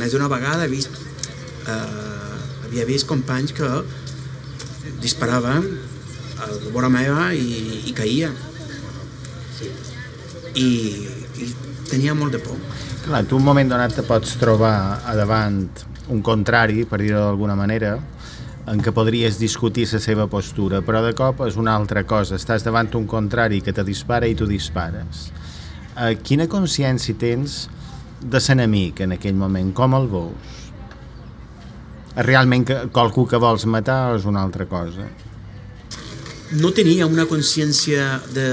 més 0.00 0.12
d'una 0.14 0.30
vegada 0.33 0.66
he 0.66 0.73
vist 0.73 0.97
uh, 1.66 2.15
havia 2.76 2.92
vist 2.92 3.09
companys 3.09 3.54
que 3.56 3.68
disparaven 5.00 5.64
a 6.37 6.49
la 6.50 6.73
vora 6.75 6.90
meva 6.92 7.30
i, 7.33 7.87
i 7.88 7.95
caïa 7.97 8.28
i, 10.56 10.68
i 11.40 11.49
tenia 11.88 12.12
molt 12.14 12.37
de 12.37 12.42
por 12.45 12.61
Clar, 13.06 13.23
tu 13.25 13.38
un 13.38 13.45
moment 13.47 13.68
donat 13.71 13.95
te 13.95 14.02
pots 14.02 14.35
trobar 14.37 15.00
a 15.06 15.12
davant 15.14 15.61
un 16.11 16.23
contrari, 16.26 16.83
per 16.90 16.99
dir-ho 16.99 17.21
d'alguna 17.23 17.54
manera, 17.54 17.92
en 18.66 18.83
què 18.83 18.90
podries 18.90 19.38
discutir 19.38 19.87
la 19.92 20.00
seva 20.02 20.26
postura, 20.26 20.80
però 20.83 21.04
de 21.04 21.12
cop 21.14 21.45
és 21.47 21.54
una 21.54 21.76
altra 21.78 22.02
cosa. 22.02 22.35
Estàs 22.35 22.66
davant 22.66 22.90
un 22.99 23.06
contrari 23.06 23.61
que 23.62 23.73
te 23.73 23.85
dispara 23.87 24.26
i 24.26 24.35
tu 24.35 24.50
dispares. 24.50 25.28
Eh, 25.95 26.16
quina 26.18 26.49
consciència 26.50 27.14
tens 27.14 27.68
de 28.21 28.42
l'enemic 28.42 29.06
en 29.06 29.14
aquell 29.14 29.38
moment? 29.38 29.71
Com 29.71 29.95
el 29.95 30.11
veus? 30.11 30.65
Realment 32.16 32.64
que 32.64 32.76
qualcú 32.92 33.26
que 33.28 33.37
vols 33.37 33.66
matar 33.68 34.16
és 34.16 34.25
una 34.25 34.40
altra 34.40 34.64
cosa? 34.68 35.04
No 36.56 36.70
tenia 36.73 37.08
una 37.11 37.26
consciència 37.28 38.20
de, 38.32 38.46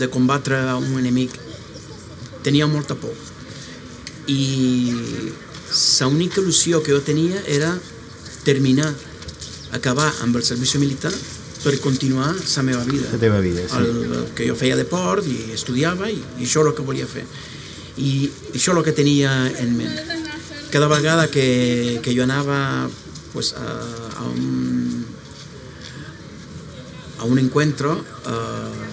de 0.00 0.08
combatre 0.08 0.62
un 0.78 0.94
enemic. 1.00 1.34
Tenia 2.46 2.68
molta 2.70 2.96
por. 2.96 3.12
I 4.30 4.40
l'única 6.00 6.40
il·lusió 6.40 6.80
que 6.82 6.94
jo 6.94 7.02
tenia 7.04 7.42
era 7.44 7.74
terminar, 8.46 8.88
acabar 9.76 10.08
amb 10.22 10.38
el 10.38 10.46
servici 10.46 10.78
militar 10.78 11.12
per 11.62 11.74
continuar 11.82 12.32
la 12.32 12.62
meva 12.62 12.84
vida. 12.84 13.10
La 13.12 13.18
teva 13.18 13.40
vida, 13.40 13.66
sí. 13.68 13.82
El, 13.82 14.12
el 14.20 14.28
que 14.38 14.46
jo 14.48 14.56
feia 14.56 14.78
deport 14.78 15.26
i 15.26 15.52
estudiava 15.52 16.08
i, 16.08 16.22
i 16.38 16.46
això 16.46 16.62
és 16.62 16.70
el 16.70 16.76
que 16.78 16.86
volia 16.86 17.08
fer. 17.10 17.26
I 17.96 18.30
això 18.54 18.70
és 18.72 18.76
el 18.78 18.84
que 18.86 18.94
tenia 18.96 19.34
en 19.60 19.74
ment. 19.76 20.15
Cada 20.76 20.88
vegada 20.88 21.30
que, 21.30 22.00
que 22.02 22.12
jo 22.14 22.22
anava 22.24 22.86
pues, 23.32 23.54
a, 23.56 24.20
a 24.20 24.24
un 24.28 25.06
a 27.16 27.24
un 27.24 27.38
encuentro 27.40 27.94
eh, 28.28 28.90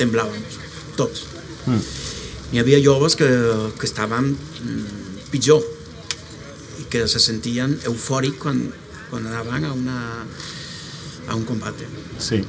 temblàvem 0.00 0.42
tots. 0.98 1.28
Mm. 1.70 1.84
Hi 2.50 2.58
havia 2.58 2.80
joves 2.82 3.14
que, 3.14 3.28
que 3.78 3.86
estaven 3.86 4.32
pitjor 5.30 5.62
i 6.82 6.88
que 6.90 7.04
se 7.06 7.22
sentien 7.22 7.78
eufòrics 7.86 8.42
quan, 8.42 8.58
quan 9.12 9.30
anaven 9.30 9.68
a, 9.70 9.72
una, 9.78 10.00
a 11.28 11.38
un 11.38 11.46
combat. 11.46 11.86
Sí. 12.18 12.42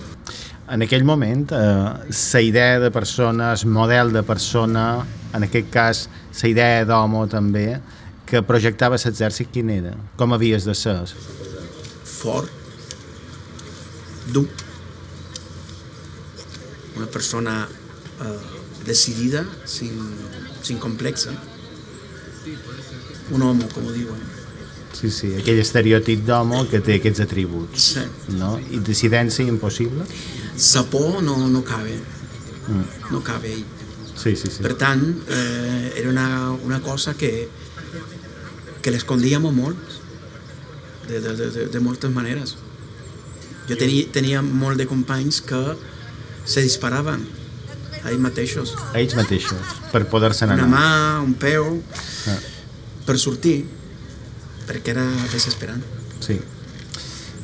En 0.65 0.81
aquell 0.81 1.05
moment, 1.05 1.45
eh, 1.53 2.17
la 2.33 2.41
idea 2.41 2.81
de 2.81 2.89
persona, 2.89 3.53
el 3.53 3.69
model 3.69 4.17
de 4.17 4.25
persona, 4.25 5.05
en 5.37 5.45
aquest 5.45 5.69
cas, 5.69 6.07
la 6.41 6.53
idea 6.57 6.83
d'home 6.89 7.27
també, 7.29 7.67
que 8.29 8.41
projectava 8.45 8.99
l'exèrcit, 9.01 9.49
quin 9.53 9.71
era? 9.73 9.95
Com 10.19 10.33
havies 10.35 10.67
de 10.67 10.75
ser? 10.77 10.97
Fort, 12.05 12.49
dur, 14.33 14.47
una 16.97 17.07
persona 17.07 17.61
eh, 18.21 18.33
decidida, 18.85 19.45
sin, 19.65 19.95
sin 20.61 20.77
complexa, 20.77 21.33
un 23.31 23.41
home, 23.45 23.69
com 23.73 23.87
ho 23.87 23.95
diuen. 23.95 24.21
Sí, 24.99 25.09
sí, 25.13 25.29
aquell 25.39 25.61
estereotip 25.61 26.25
d'home 26.27 26.63
que 26.69 26.81
té 26.83 26.97
aquests 26.99 27.23
atributs. 27.23 27.89
Sí. 27.93 28.05
No? 28.35 28.55
I 28.59 28.81
decidència 28.83 29.45
impossible? 29.47 30.05
Sa 30.59 30.83
por 30.91 31.21
no, 31.23 31.37
no 31.47 31.61
cabe, 31.63 31.95
no 33.09 33.21
cabe 33.23 33.53
ell. 33.53 33.67
Sí, 34.19 34.33
sí, 34.35 34.49
sí. 34.51 34.59
Per 34.65 34.73
tant, 34.75 35.05
eh, 35.31 35.93
era 36.01 36.09
una, 36.09 36.51
una 36.51 36.81
cosa 36.83 37.13
que, 37.15 37.47
que 38.81 38.91
l'escondíem 38.93 39.43
molt, 39.53 39.77
de, 41.09 41.19
de, 41.19 41.33
de, 41.37 41.65
de 41.73 41.79
moltes 41.81 42.11
maneres. 42.13 42.55
Jo 43.69 43.77
tenia, 43.77 44.05
tenia 44.13 44.41
molt 44.41 44.77
de 44.81 44.85
companys 44.89 45.41
que 45.45 45.59
se 46.49 46.61
disparaven 46.65 47.25
a 48.03 48.09
ells 48.11 48.21
mateixos. 48.23 48.75
A 48.93 48.99
ells 49.01 49.15
mateixos, 49.17 49.75
per 49.91 50.05
poder-se 50.09 50.45
anar. 50.45 50.57
Una 50.63 50.69
mà, 50.71 51.23
un 51.25 51.33
peu, 51.37 51.81
Ah. 52.29 52.37
per 53.05 53.17
sortir, 53.17 53.63
perquè 54.67 54.91
era 54.93 55.05
desesperant. 55.31 55.81
Sí. 56.21 56.39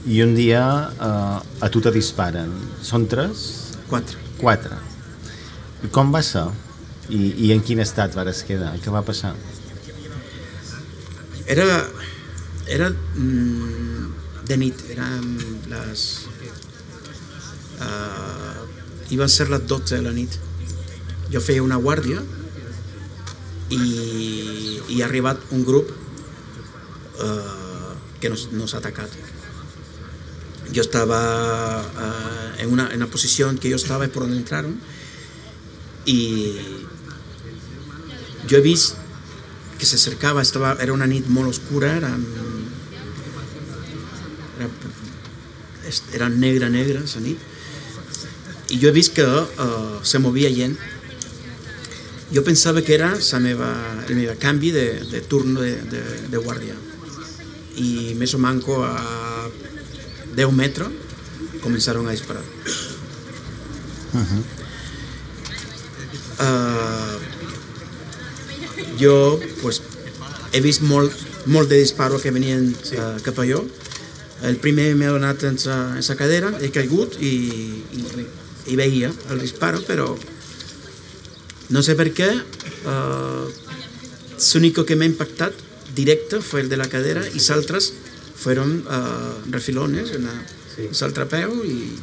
I 0.06 0.22
un 0.22 0.36
dia 0.38 0.62
eh, 0.94 1.40
a 1.66 1.70
tu 1.74 1.82
te 1.82 1.90
disparen. 1.92 2.52
Són 2.86 3.08
tres? 3.10 3.74
Quatre. 3.90 4.18
Quatre. 4.38 4.78
I 5.84 5.90
com 5.94 6.12
va 6.14 6.22
ser? 6.26 6.46
I, 7.10 7.48
i 7.48 7.52
en 7.54 7.62
quin 7.66 7.80
estat 7.82 8.14
vares 8.18 8.44
quedar? 8.46 8.76
Què 8.82 8.94
va 8.94 9.02
passar? 9.06 9.34
Era, 11.48 11.88
era 12.66 12.90
mm, 12.90 14.46
de 14.46 14.58
nit, 14.58 14.82
eren 14.90 15.36
les... 15.70 16.26
Uh, 17.76 18.66
iba 19.14 19.26
a 19.26 19.30
ser 19.30 19.50
les 19.52 19.62
12 19.68 20.00
de 20.00 20.02
la 20.02 20.14
nit. 20.16 20.40
Jo 21.30 21.42
feia 21.44 21.62
una 21.62 21.78
guàrdia 21.78 22.24
i, 23.70 23.82
i 24.90 25.02
ha 25.02 25.06
arribat 25.06 25.42
un 25.54 25.66
grup 25.68 25.92
uh, 27.22 27.94
que 28.22 28.32
nos, 28.34 28.48
nos 28.54 28.74
atacat. 28.74 29.14
Yo 30.74 30.82
estaba 30.82 31.22
uh, 31.86 32.62
en, 32.62 32.74
una, 32.74 32.90
en 32.90 33.04
una 33.04 33.12
posición 33.12 33.60
que 33.60 33.70
yo 33.70 33.76
estaba 33.76 34.08
por 34.08 34.24
donde 34.24 34.38
entraron 34.38 34.80
y 36.06 36.58
yo 38.48 38.58
he 38.58 38.62
visto 38.62 39.05
que 39.78 39.86
se 39.86 39.96
acercaba, 39.96 40.42
estaba, 40.42 40.78
era 40.80 40.94
una 40.94 41.08
nit 41.08 41.28
molt 41.28 41.50
oscura, 41.50 41.96
era, 41.98 42.12
era, 44.58 44.70
era 46.14 46.30
negra, 46.30 46.70
negra, 46.70 47.04
esa 47.04 47.20
nit, 47.20 47.40
i 48.70 48.80
jo 48.82 48.90
he 48.90 48.96
vist 48.96 49.14
que 49.14 49.26
uh, 49.26 50.00
se 50.04 50.20
movia 50.20 50.50
gent. 50.50 50.78
Jo 52.34 52.42
pensava 52.44 52.82
que 52.82 52.96
era 52.96 53.14
la 53.14 53.40
meva, 53.40 53.70
el 54.08 54.16
meu 54.16 54.34
canvi 54.42 54.72
de, 54.72 54.88
de 55.12 55.22
turno 55.22 55.62
de, 55.62 55.76
de, 55.92 56.02
de 56.32 56.38
guàrdia. 56.42 56.76
I 57.78 58.16
més 58.18 58.34
o 58.34 58.40
manco 58.42 58.82
a 58.84 58.96
10 60.36 60.52
metres 60.52 60.90
començaron 61.62 62.08
a 62.08 62.16
disparar. 62.16 62.44
Uh, 66.36 67.05
jo 69.00 69.40
pues, 69.62 69.82
he 70.54 70.62
vist 70.62 70.86
molt, 70.86 71.14
molt 71.46 71.70
de 71.70 71.80
disparo 71.82 72.20
que 72.22 72.32
venien 72.32 72.70
uh, 72.70 73.16
cap 73.26 73.40
a 73.40 73.48
jo. 73.48 73.66
El 74.46 74.58
primer 74.62 74.92
m'ha 75.00 75.14
donat 75.16 75.44
en 75.48 75.58
sa 75.58 76.18
cadera, 76.20 76.52
he 76.62 76.70
caigut 76.76 77.16
i, 77.24 77.36
i, 77.96 78.26
i 78.72 78.78
veia 78.78 79.12
el 79.32 79.42
disparo, 79.42 79.82
però 79.88 80.10
no 81.70 81.82
sé 81.82 81.96
per 81.98 82.12
què. 82.14 82.32
Uh, 82.86 83.48
L'único 84.36 84.84
que 84.84 84.98
m'ha 85.00 85.08
impactat 85.08 85.56
directe 85.96 86.42
fue 86.42 86.62
el 86.62 86.70
de 86.70 86.78
la 86.78 86.90
cadera 86.90 87.24
y 87.34 87.40
saltras 87.40 87.94
fueron 88.36 88.86
uh, 88.86 89.50
refilones 89.50 90.12
en 90.12 90.26
la, 90.26 90.34
sí. 90.76 90.90
peu 91.30 91.64
i 91.64 91.96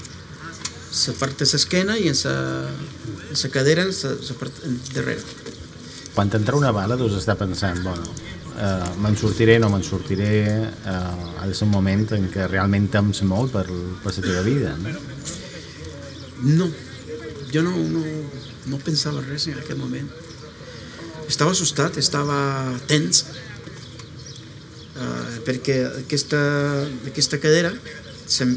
la 1.07 1.15
part 1.21 1.39
de 1.39 1.47
l'esquena 1.47 1.99
i 1.99 2.09
en 2.09 2.17
la 2.25 3.51
cadera 3.53 3.85
en 3.85 3.93
la 3.93 4.39
part 4.41 4.63
darrere. 4.95 5.23
Quan 6.13 6.29
t'entra 6.29 6.59
una 6.59 6.73
bala 6.77 6.99
deus 7.01 7.15
estar 7.17 7.39
pensant, 7.41 7.81
bueno, 7.85 8.05
eh, 8.59 8.89
me'n 9.01 9.17
sortiré, 9.17 9.59
no 9.59 9.71
me'n 9.73 9.85
sortiré, 9.87 10.33
eh, 10.69 10.97
ha 11.41 11.47
de 11.47 11.55
ser 11.55 11.67
un 11.67 11.73
moment 11.73 12.05
en 12.19 12.29
què 12.33 12.49
realment 12.51 12.91
tems 12.93 13.23
molt 13.29 13.55
per, 13.55 13.65
per 14.03 14.13
la 14.17 14.25
teva 14.27 14.43
vida, 14.47 14.75
no? 14.83 14.93
No, 16.43 16.67
jo 17.55 17.63
no, 17.63 17.71
no, 17.71 18.03
no 18.67 18.83
pensava 18.83 19.23
res 19.23 19.47
en 19.47 19.59
aquell 19.61 19.79
moment. 19.79 20.11
Estava 21.31 21.55
assustat, 21.55 21.97
estava 22.03 22.37
tens, 22.91 23.23
uh, 24.99 25.39
perquè 25.47 25.79
aquesta, 26.03 26.41
aquesta 27.09 27.39
cadera, 27.41 27.71
se, 28.27 28.49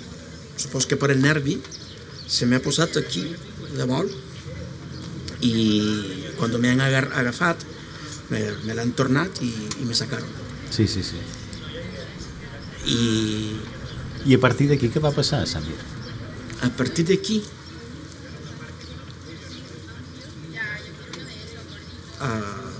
supos 0.57 0.89
que 0.89 0.97
per 0.97 1.11
el 1.13 1.21
nervi, 1.21 1.59
se 2.27 2.49
m'ha 2.49 2.59
posat 2.65 2.97
aquí, 2.99 3.27
de 3.77 3.85
molt, 3.87 4.11
i 5.45 5.53
quan 6.39 6.53
m'han 6.61 6.81
agafat, 6.85 7.65
me, 8.29 8.41
me 8.65 8.75
l'han 8.77 8.93
tornat 8.97 9.41
i, 9.45 9.51
i 9.81 9.85
me 9.85 9.95
sacaron. 9.97 10.29
Sí, 10.69 10.87
sí, 10.87 11.03
sí. 11.03 11.19
I, 12.85 13.01
I 14.25 14.35
a 14.35 14.39
partir 14.41 14.69
d'aquí 14.69 14.89
què 14.93 15.01
va 15.01 15.13
passar, 15.15 15.43
Samir? 15.49 15.77
A 16.65 16.69
partir 16.77 17.05
d'aquí, 17.09 17.39
uh, 22.25 22.71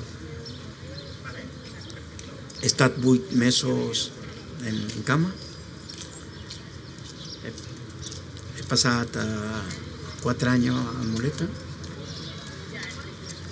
he 2.62 2.70
estat 2.70 2.98
vuit 3.02 3.34
mesos 3.38 4.10
en, 4.66 4.78
en 4.78 5.04
cama. 5.10 5.30
He, 7.46 7.54
he 8.58 8.66
passat 8.70 9.22
uh, 9.22 9.62
quatre 10.24 10.56
anys 10.58 10.74
en 10.74 11.14
muleta. 11.14 11.50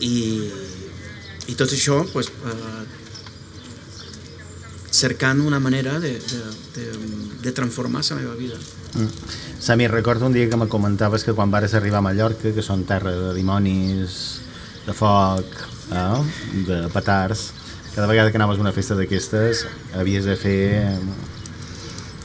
I, 0.04 0.52
i 1.48 1.56
tot 1.60 1.72
això 1.72 2.02
pues, 2.12 2.30
uh, 2.44 2.84
cercant 4.94 5.42
una 5.42 5.60
manera 5.60 6.00
de, 6.00 6.14
de, 6.20 6.42
de, 6.76 6.86
de 7.42 7.52
transformar 7.52 8.04
la 8.10 8.16
meva 8.20 8.36
vida. 8.36 8.56
Mm. 8.94 9.10
Sami, 9.64 9.88
recordo 9.88 10.28
un 10.28 10.34
dia 10.34 10.50
que 10.50 10.58
me 10.58 10.68
comentaves 10.68 11.24
que 11.24 11.34
quan 11.34 11.52
vares 11.52 11.74
arribar 11.74 12.00
a 12.04 12.06
Mallorca, 12.10 12.52
que 12.54 12.62
són 12.62 12.84
terra 12.86 13.14
de 13.16 13.34
dimonis, 13.34 14.42
de 14.86 14.94
foc, 14.94 15.48
eh? 15.96 16.22
de 16.68 16.80
petards, 16.94 17.52
cada 17.96 18.08
vegada 18.08 18.32
que 18.32 18.38
anaves 18.38 18.60
a 18.60 18.66
una 18.66 18.74
festa 18.76 18.98
d'aquestes 18.98 19.66
havies 19.96 20.26
de 20.26 20.36
fer 20.36 21.00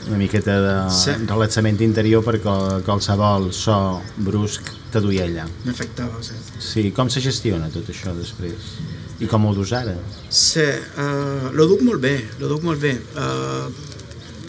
una 0.09 0.17
miqueta 0.17 0.55
de 0.61 0.75
Sí. 0.91 1.11
relaxament 1.29 1.79
interior 1.85 2.23
perquè 2.25 2.81
qualsevol 2.85 3.51
so 3.53 4.01
brusc 4.17 4.78
te 4.93 5.01
duia 5.03 5.25
allà. 5.27 5.45
M'afectava, 5.65 6.21
sí. 6.25 6.37
Sí, 6.63 6.85
com 6.95 7.09
se 7.13 7.21
gestiona 7.23 7.69
tot 7.73 7.89
això 7.91 8.13
després? 8.17 8.73
I 9.19 9.27
com 9.29 9.45
ho 9.45 9.53
dus 9.55 9.73
ara? 9.75 9.95
Sí, 10.31 10.63
uh, 10.63 11.49
lo 11.55 11.67
duc 11.69 11.83
molt 11.85 12.01
bé, 12.03 12.15
lo 12.39 12.49
duc 12.51 12.63
molt 12.65 12.81
bé. 12.81 12.93
Uh, 13.19 13.67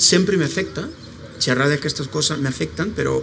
sempre 0.00 0.38
m'afecta, 0.40 0.86
xerrar 1.40 1.68
d'aquestes 1.72 2.08
coses 2.12 2.40
m'afecten, 2.40 2.94
però 2.96 3.18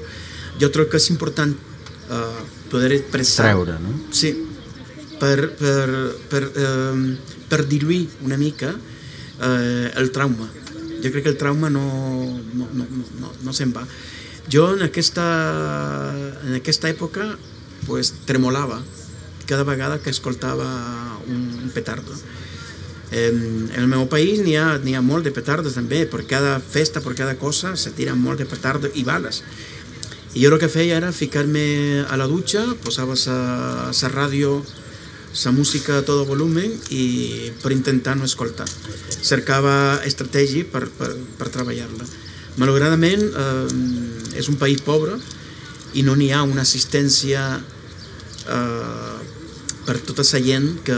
jo 0.59 0.69
crec 0.73 0.91
que 0.91 1.01
és 1.01 1.09
important 1.13 1.53
uh, 1.53 2.43
poder 2.71 2.91
expressar... 2.97 3.47
Treure, 3.51 3.77
no? 3.81 3.95
Sí, 4.11 4.33
per, 5.21 5.49
per, 5.57 5.87
per, 6.29 6.43
uh, 6.51 7.41
per 7.49 7.63
diluir 7.69 8.03
una 8.27 8.37
mica 8.37 8.73
uh, 8.75 9.87
el 9.97 10.11
trauma. 10.13 10.49
Jo 10.97 11.13
crec 11.13 11.23
que 11.23 11.33
el 11.35 11.39
trauma 11.39 11.69
no, 11.69 11.87
no, 12.53 12.69
no, 12.73 12.87
no, 13.21 13.33
no 13.45 13.55
se'n 13.55 13.73
va. 13.73 13.85
Jo 14.51 14.69
en 14.75 14.83
aquesta, 14.85 15.25
en 16.47 16.55
aquesta 16.55 16.87
època 16.89 17.33
pues, 17.85 18.13
tremolava 18.25 18.81
cada 19.47 19.63
vegada 19.63 19.99
que 19.99 20.09
escoltava 20.09 20.67
un, 21.27 21.41
un 21.63 21.71
petardo. 21.73 22.13
En, 23.11 23.69
en 23.71 23.79
el 23.79 23.87
meu 23.87 24.03
país 24.11 24.43
n'hi 24.43 24.57
ha, 24.59 24.75
ha 24.75 25.01
molt 25.01 25.23
de 25.23 25.31
petardos 25.31 25.77
també, 25.79 26.03
per 26.05 26.25
cada 26.27 26.57
festa, 26.59 27.01
per 27.01 27.15
cada 27.15 27.37
cosa, 27.39 27.75
se 27.79 27.93
tiren 27.95 28.19
molt 28.19 28.43
de 28.43 28.47
petardos 28.47 28.91
i 28.95 29.05
bales. 29.07 29.41
I 30.35 30.43
jo 30.43 30.51
el 30.51 30.59
que 30.59 30.69
feia 30.69 30.99
era 30.99 31.13
ficar-me 31.15 32.03
a 32.03 32.19
la 32.19 32.27
dutxa, 32.27 32.65
posava 32.83 33.15
la 33.15 34.11
ràdio, 34.11 34.59
la 35.37 35.51
música 35.51 35.99
a 35.99 36.03
tot 36.05 36.27
volumen 36.27 36.71
i 36.91 37.51
per 37.63 37.71
intentar 37.71 38.17
no 38.17 38.27
escoltar. 38.27 38.67
Cercava 39.21 40.01
estratègia 40.05 40.67
per, 40.71 40.87
per, 40.99 41.13
per 41.39 41.49
treballar-la. 41.53 42.05
Malauradament 42.57 43.21
eh, 43.21 44.06
és 44.37 44.47
un 44.51 44.55
país 44.61 44.81
pobre 44.85 45.17
i 45.97 46.03
no 46.03 46.15
n'hi 46.15 46.31
ha 46.35 46.43
una 46.45 46.61
assistència 46.67 47.43
eh, 47.57 49.17
per 49.87 49.97
tota 50.05 50.23
la 50.27 50.41
gent 50.43 50.67
que, 50.85 50.97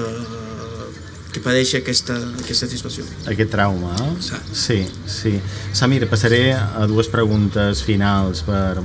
que 1.34 1.42
padeix 1.46 1.76
aquesta, 1.78 2.16
aquesta 2.42 2.68
situació. 2.72 3.06
Aquest 3.30 3.52
trauma, 3.54 3.94
eh? 4.02 4.10
Sí. 4.26 4.40
Sí, 4.64 4.80
sí. 5.06 5.34
Samir, 5.78 6.08
passaré 6.10 6.54
a 6.58 6.88
dues 6.90 7.08
preguntes 7.14 7.84
finals 7.86 8.42
per, 8.48 8.82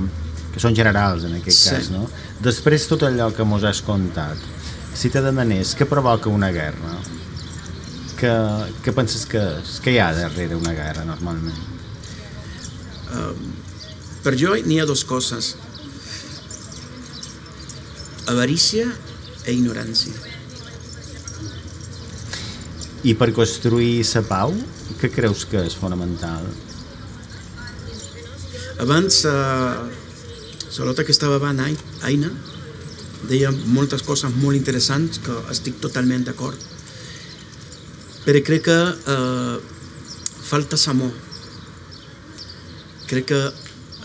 que 0.53 0.61
són 0.61 0.75
generals 0.77 1.25
en 1.25 1.39
aquest 1.41 1.57
Sí. 1.57 1.69
cas, 1.73 1.89
no? 1.93 2.05
Després 2.45 2.85
tot 2.87 3.01
allò 3.07 3.31
que 3.35 3.43
mos 3.43 3.63
has 3.65 3.81
contat, 3.81 4.37
si 4.95 5.09
te 5.11 5.21
demanés 5.25 5.73
què 5.75 5.87
provoca 5.89 6.29
una 6.29 6.51
guerra, 6.55 6.99
què, 8.19 8.31
què 8.85 8.93
penses 8.95 9.25
que 9.27 9.41
és? 9.57 9.79
Què 9.83 9.91
hi 9.91 9.99
ha 9.99 10.11
darrere 10.15 10.55
una 10.55 10.71
guerra, 10.77 11.03
normalment? 11.03 11.73
Per 14.25 14.33
jo 14.41 14.55
n'hi 14.65 14.79
ha 14.81 14.85
dues 14.89 15.03
coses. 15.05 15.51
Avarícia 18.31 18.87
e 19.45 19.53
ignorància. 19.53 20.13
I 23.05 23.13
per 23.13 23.29
construir 23.37 23.99
la 24.15 24.23
pau, 24.25 24.55
què 24.97 25.11
creus 25.13 25.43
que 25.45 25.61
és 25.61 25.75
fonamental? 25.77 26.47
Abans, 28.81 29.21
eh, 29.29 30.01
Solota 30.75 31.05
que 31.05 31.13
estava 31.13 31.37
Ai- 31.63 31.77
Aina, 32.03 32.27
deia 33.29 33.51
moltes 33.51 34.01
coses 34.03 34.33
molt 34.41 34.57
interessants 34.57 35.21
que 35.23 35.31
estic 35.53 35.77
totalment 35.79 36.25
d'acord. 36.27 36.57
Però 38.25 38.41
crec 38.43 38.65
que 38.65 38.75
eh, 39.13 39.59
falta 40.49 40.75
amor. 40.91 41.13
Crec 43.07 43.29
que 43.29 43.39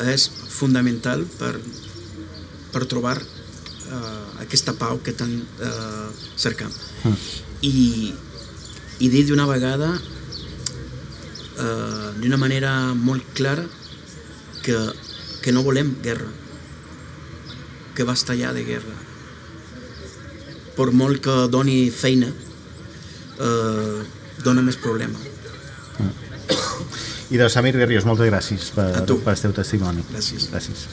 és 0.08 0.28
fundamental 0.48 1.24
per, 1.38 1.54
per 2.72 2.86
trobar 2.88 3.16
eh, 3.20 4.42
aquesta 4.44 4.74
pau 4.78 5.00
que 5.04 5.12
tant 5.16 5.34
eh, 5.36 6.08
cercam. 6.40 6.72
I, 7.60 8.12
i 9.00 9.08
dir 9.12 9.26
d'una 9.28 9.46
vegada 9.48 9.90
eh, 11.60 12.08
d'una 12.20 12.38
manera 12.40 12.72
molt 12.94 13.24
clara 13.36 13.64
que, 14.64 14.76
que 15.42 15.52
no 15.52 15.64
volem 15.64 15.94
guerra, 16.02 16.28
que 17.96 18.04
basta 18.04 18.36
ja 18.36 18.52
de 18.56 18.64
guerra. 18.64 18.96
Per 20.76 20.90
molt 20.96 21.20
que 21.24 21.36
doni 21.52 21.90
feina, 21.92 22.30
eh, 23.40 24.00
dona 24.44 24.64
més 24.64 24.80
problema. 24.80 25.18
I 27.30 27.38
de 27.38 27.46
Samir 27.48 27.76
Berrios, 27.78 28.04
moltes 28.08 28.26
gràcies 28.26 28.72
per, 28.74 28.88
A 28.98 29.04
tu. 29.06 29.20
per 29.22 29.36
el 29.36 29.42
teu 29.44 29.52
testimoni. 29.54 30.02
Gràcies. 30.10 30.48
Gràcies. 30.50 30.86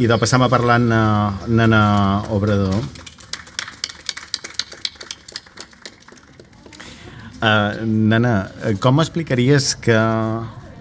I 0.00 0.08
de 0.08 0.16
passam 0.18 0.42
a 0.42 0.48
parlar 0.48 0.78
amb 0.80 0.94
eh, 0.96 1.50
Nana 1.52 1.80
Obrador. 2.32 2.78
Uh, 7.44 7.84
nana, 7.84 8.30
eh, 8.64 8.72
com 8.80 9.02
explicaries 9.02 9.74
que, 9.76 9.96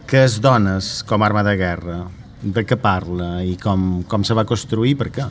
que 0.08 0.22
es 0.24 0.38
dones 0.40 1.02
com 1.04 1.20
a 1.20 1.28
arma 1.28 1.44
de 1.44 1.58
guerra? 1.60 1.98
De 2.40 2.64
què 2.64 2.78
parla 2.80 3.42
i 3.44 3.58
com, 3.60 4.06
com 4.08 4.24
se 4.24 4.36
va 4.38 4.46
construir 4.48 4.94
i 4.94 4.96
per 4.96 5.10
què? 5.12 5.26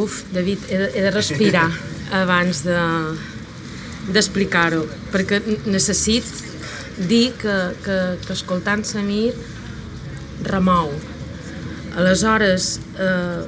Uf, 0.00 0.22
David, 0.32 0.64
he 0.70 0.78
de, 0.80 0.88
he 0.94 1.04
de 1.04 1.12
respirar 1.12 1.66
abans 2.22 2.64
de 2.64 2.78
d'explicar-ho, 4.10 4.86
perquè 5.12 5.42
necessit 5.68 6.24
dir 7.08 7.32
que, 7.40 7.56
que, 7.84 7.98
que 8.26 8.32
escoltant 8.32 8.84
Samir 8.84 9.32
remou. 10.44 10.92
Aleshores, 11.96 12.80
eh, 12.98 13.44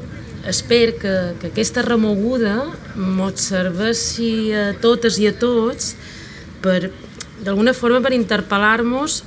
espero 0.49 0.97
que, 0.99 1.15
que 1.41 1.51
aquesta 1.53 1.83
remoguda 1.83 2.73
mos 2.97 3.41
serveixi 3.53 4.53
a 4.55 4.73
totes 4.83 5.19
i 5.23 5.29
a 5.31 5.35
tots 5.39 5.95
per, 6.63 6.91
d'alguna 7.45 7.75
forma, 7.75 8.03
per 8.03 8.15
interpel·lar-nos 8.17 9.23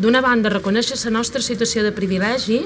d'una 0.00 0.20
banda 0.24 0.52
reconèixer 0.52 0.98
la 1.06 1.18
nostra 1.18 1.42
situació 1.44 1.84
de 1.84 1.92
privilegi 1.94 2.64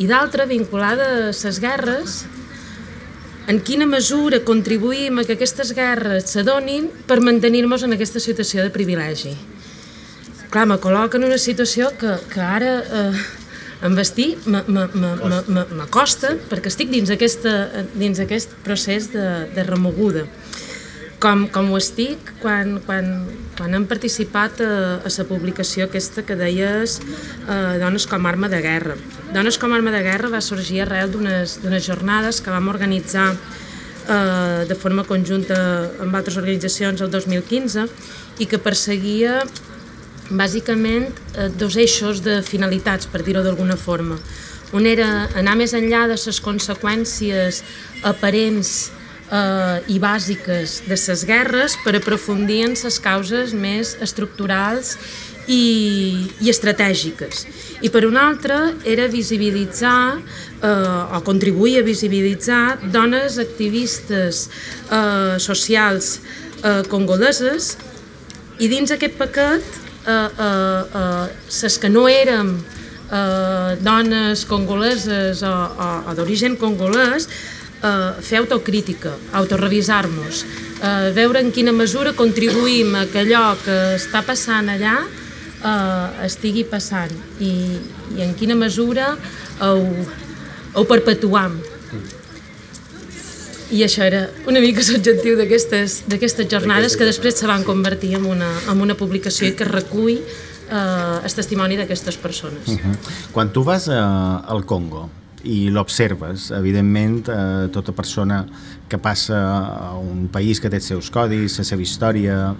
i 0.00 0.08
d'altra 0.08 0.46
vinculada 0.48 1.08
a 1.12 1.30
les 1.30 1.60
guerres 1.60 2.22
en 3.50 3.58
quina 3.60 3.86
mesura 3.86 4.40
contribuïm 4.46 5.18
a 5.18 5.24
que 5.26 5.34
aquestes 5.36 5.72
guerres 5.76 6.30
s'adonin 6.30 6.88
per 7.06 7.20
mantenir-nos 7.20 7.82
en 7.82 7.94
aquesta 7.96 8.22
situació 8.22 8.62
de 8.62 8.70
privilegi. 8.70 9.34
Clar, 10.52 10.66
me 10.68 10.76
col·loca 10.76 11.16
en 11.16 11.24
una 11.24 11.38
situació 11.40 11.86
que, 11.96 12.10
que 12.28 12.40
ara 12.44 12.72
eh, 12.84 13.20
em 13.88 13.94
vestir 13.96 14.34
m'acosta 14.44 16.34
perquè 16.50 16.68
estic 16.68 16.90
dins, 16.92 17.08
aquesta, 17.14 17.54
dins 17.96 18.20
aquest 18.20 18.52
procés 18.66 19.08
de, 19.14 19.24
de 19.54 19.64
remoguda. 19.64 20.26
Com, 21.22 21.46
com 21.54 21.70
ho 21.72 21.78
estic 21.78 22.34
quan, 22.42 22.76
quan, 22.84 23.08
quan 23.56 23.78
hem 23.78 23.88
participat 23.88 24.60
a, 24.60 24.68
a 25.00 25.14
la 25.16 25.26
publicació 25.30 25.86
aquesta 25.88 26.26
que 26.28 26.36
deies 26.36 26.98
eh, 27.00 27.80
Dones 27.80 28.04
com 28.10 28.28
arma 28.28 28.52
de 28.52 28.60
guerra. 28.60 29.00
Dones 29.32 29.56
com 29.56 29.72
arma 29.72 29.94
de 29.94 30.04
guerra 30.04 30.34
va 30.36 30.44
sorgir 30.44 30.82
arrel 30.84 31.16
d'unes 31.16 31.86
jornades 31.88 32.44
que 32.44 32.52
vam 32.52 32.68
organitzar 32.68 33.30
eh, 33.32 34.68
de 34.68 34.76
forma 34.76 35.08
conjunta 35.08 35.56
amb 35.96 36.12
altres 36.12 36.36
organitzacions 36.36 37.00
el 37.00 37.14
2015 37.14 37.88
i 38.42 38.50
que 38.50 38.60
perseguia 38.60 39.40
bàsicament 40.38 41.10
eh, 41.36 41.48
dos 41.58 41.76
eixos 41.76 42.22
de 42.24 42.40
finalitats, 42.46 43.06
per 43.06 43.22
dir-ho 43.22 43.42
d'alguna 43.44 43.76
forma. 43.76 44.18
Un 44.72 44.88
era 44.88 45.28
anar 45.36 45.56
més 45.60 45.74
enllà 45.76 46.06
de 46.08 46.16
les 46.16 46.40
conseqüències 46.40 47.62
aparents 48.08 48.90
eh, 49.32 49.92
i 49.92 49.98
bàsiques 50.00 50.80
de 50.88 50.96
les 50.96 51.26
guerres 51.28 51.76
per 51.84 51.96
aprofundir 51.96 52.62
en 52.68 52.76
les 52.76 52.98
causes 53.02 53.52
més 53.52 53.96
estructurals 54.00 54.96
i, 55.46 56.28
i 56.40 56.50
estratègiques. 56.50 57.46
I 57.82 57.90
per 57.90 58.04
un 58.06 58.16
altre 58.16 58.58
era 58.86 59.08
visibilitzar 59.10 60.18
eh, 60.18 61.16
o 61.16 61.22
contribuir 61.26 61.80
a 61.80 61.86
visibilitzar 61.86 62.78
dones 62.94 63.38
activistes 63.42 64.46
eh, 64.90 65.38
socials 65.42 66.18
eh, 66.62 66.82
congoleses 66.88 67.76
i 68.62 68.68
dins 68.70 68.92
aquest 68.94 69.16
paquet, 69.18 69.81
eh, 70.06 70.28
eh, 70.98 71.26
ses 71.48 71.78
que 71.78 71.88
no 71.88 72.08
érem 72.08 72.56
eh, 73.12 73.76
dones 73.80 74.44
congoleses 74.44 75.42
o, 75.42 75.52
o, 75.52 75.88
o 76.10 76.14
d'origen 76.16 76.56
congolès, 76.56 77.28
eh, 77.82 78.22
fer 78.22 78.38
autocrítica, 78.42 79.14
autorevisar-nos, 79.32 80.44
eh, 80.82 81.10
veure 81.14 81.42
en 81.42 81.52
quina 81.52 81.72
mesura 81.72 82.14
contribuïm 82.16 82.94
a 82.96 83.06
que 83.10 83.24
allò 83.26 83.52
que 83.64 83.78
està 83.98 84.24
passant 84.26 84.70
allà 84.72 84.96
eh, 85.02 86.26
estigui 86.26 86.64
passant 86.64 87.12
i, 87.40 87.52
i 88.16 88.24
en 88.24 88.34
quina 88.38 88.56
mesura 88.58 89.14
ho, 89.60 89.76
ho 90.74 90.84
perpetuam. 90.88 91.60
I 93.72 93.82
això 93.86 94.04
era 94.04 94.26
una 94.50 94.60
mica 94.60 94.84
l'objectiu 94.84 95.38
d'aquestes 95.40 96.44
jornades 96.50 96.96
que 96.96 97.08
després 97.08 97.38
se 97.40 97.48
van 97.48 97.64
convertir 97.64 98.14
en 98.18 98.26
una, 98.28 98.50
en 98.68 98.80
una 98.84 98.96
publicació 98.98 99.48
que 99.56 99.64
recull 99.64 100.18
eh, 100.18 101.24
el 101.24 101.34
testimoni 101.38 101.78
d'aquestes 101.80 102.18
persones. 102.20 102.68
Uh 102.68 102.76
-huh. 102.76 102.96
Quan 103.32 103.52
tu 103.52 103.64
vas 103.64 103.88
a, 103.88 104.44
al 104.44 104.64
Congo 104.66 105.08
i 105.44 105.70
l'observes, 105.70 106.50
evidentment, 106.50 107.28
eh, 107.28 107.68
tota 107.72 107.92
persona 107.92 108.46
que 108.88 108.98
passa 108.98 109.38
a 109.90 109.96
un 109.96 110.28
país 110.28 110.60
que 110.60 110.68
té 110.70 110.76
els 110.76 110.84
seus 110.84 111.10
codis, 111.10 111.58
la 111.58 111.64
seva 111.64 111.82
història, 111.82 112.54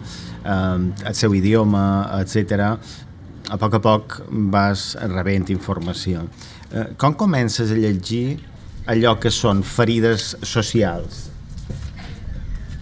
eh, 0.44 1.08
el 1.08 1.14
seu 1.14 1.34
idioma, 1.34 2.08
etc. 2.20 2.78
a 3.48 3.58
poc 3.58 3.74
a 3.74 3.80
poc 3.80 4.22
vas 4.30 4.96
rebent 5.00 5.50
informació. 5.50 6.26
Eh, 6.72 6.94
com 6.96 7.14
comences 7.14 7.70
a 7.70 7.74
llegir 7.74 8.40
allò 8.86 9.14
que 9.20 9.30
són 9.30 9.62
ferides 9.62 10.32
socials 10.42 11.28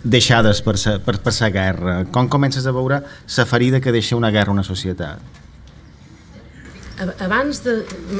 deixades 0.03 0.63
per 0.65 0.79
sa, 0.81 0.95
per, 1.05 1.19
per 1.21 1.33
sa 1.37 1.51
guerra? 1.53 1.99
Com 2.13 2.29
comences 2.33 2.65
a 2.67 2.73
veure 2.73 3.03
la 3.05 3.45
ferida 3.47 3.81
que 3.85 3.93
deixa 3.93 4.17
una 4.17 4.31
guerra 4.33 4.49
a 4.55 4.57
una 4.57 4.65
societat? 4.65 5.21
Ab- 7.01 7.15
Abans 7.25 7.61
de... 7.65 7.75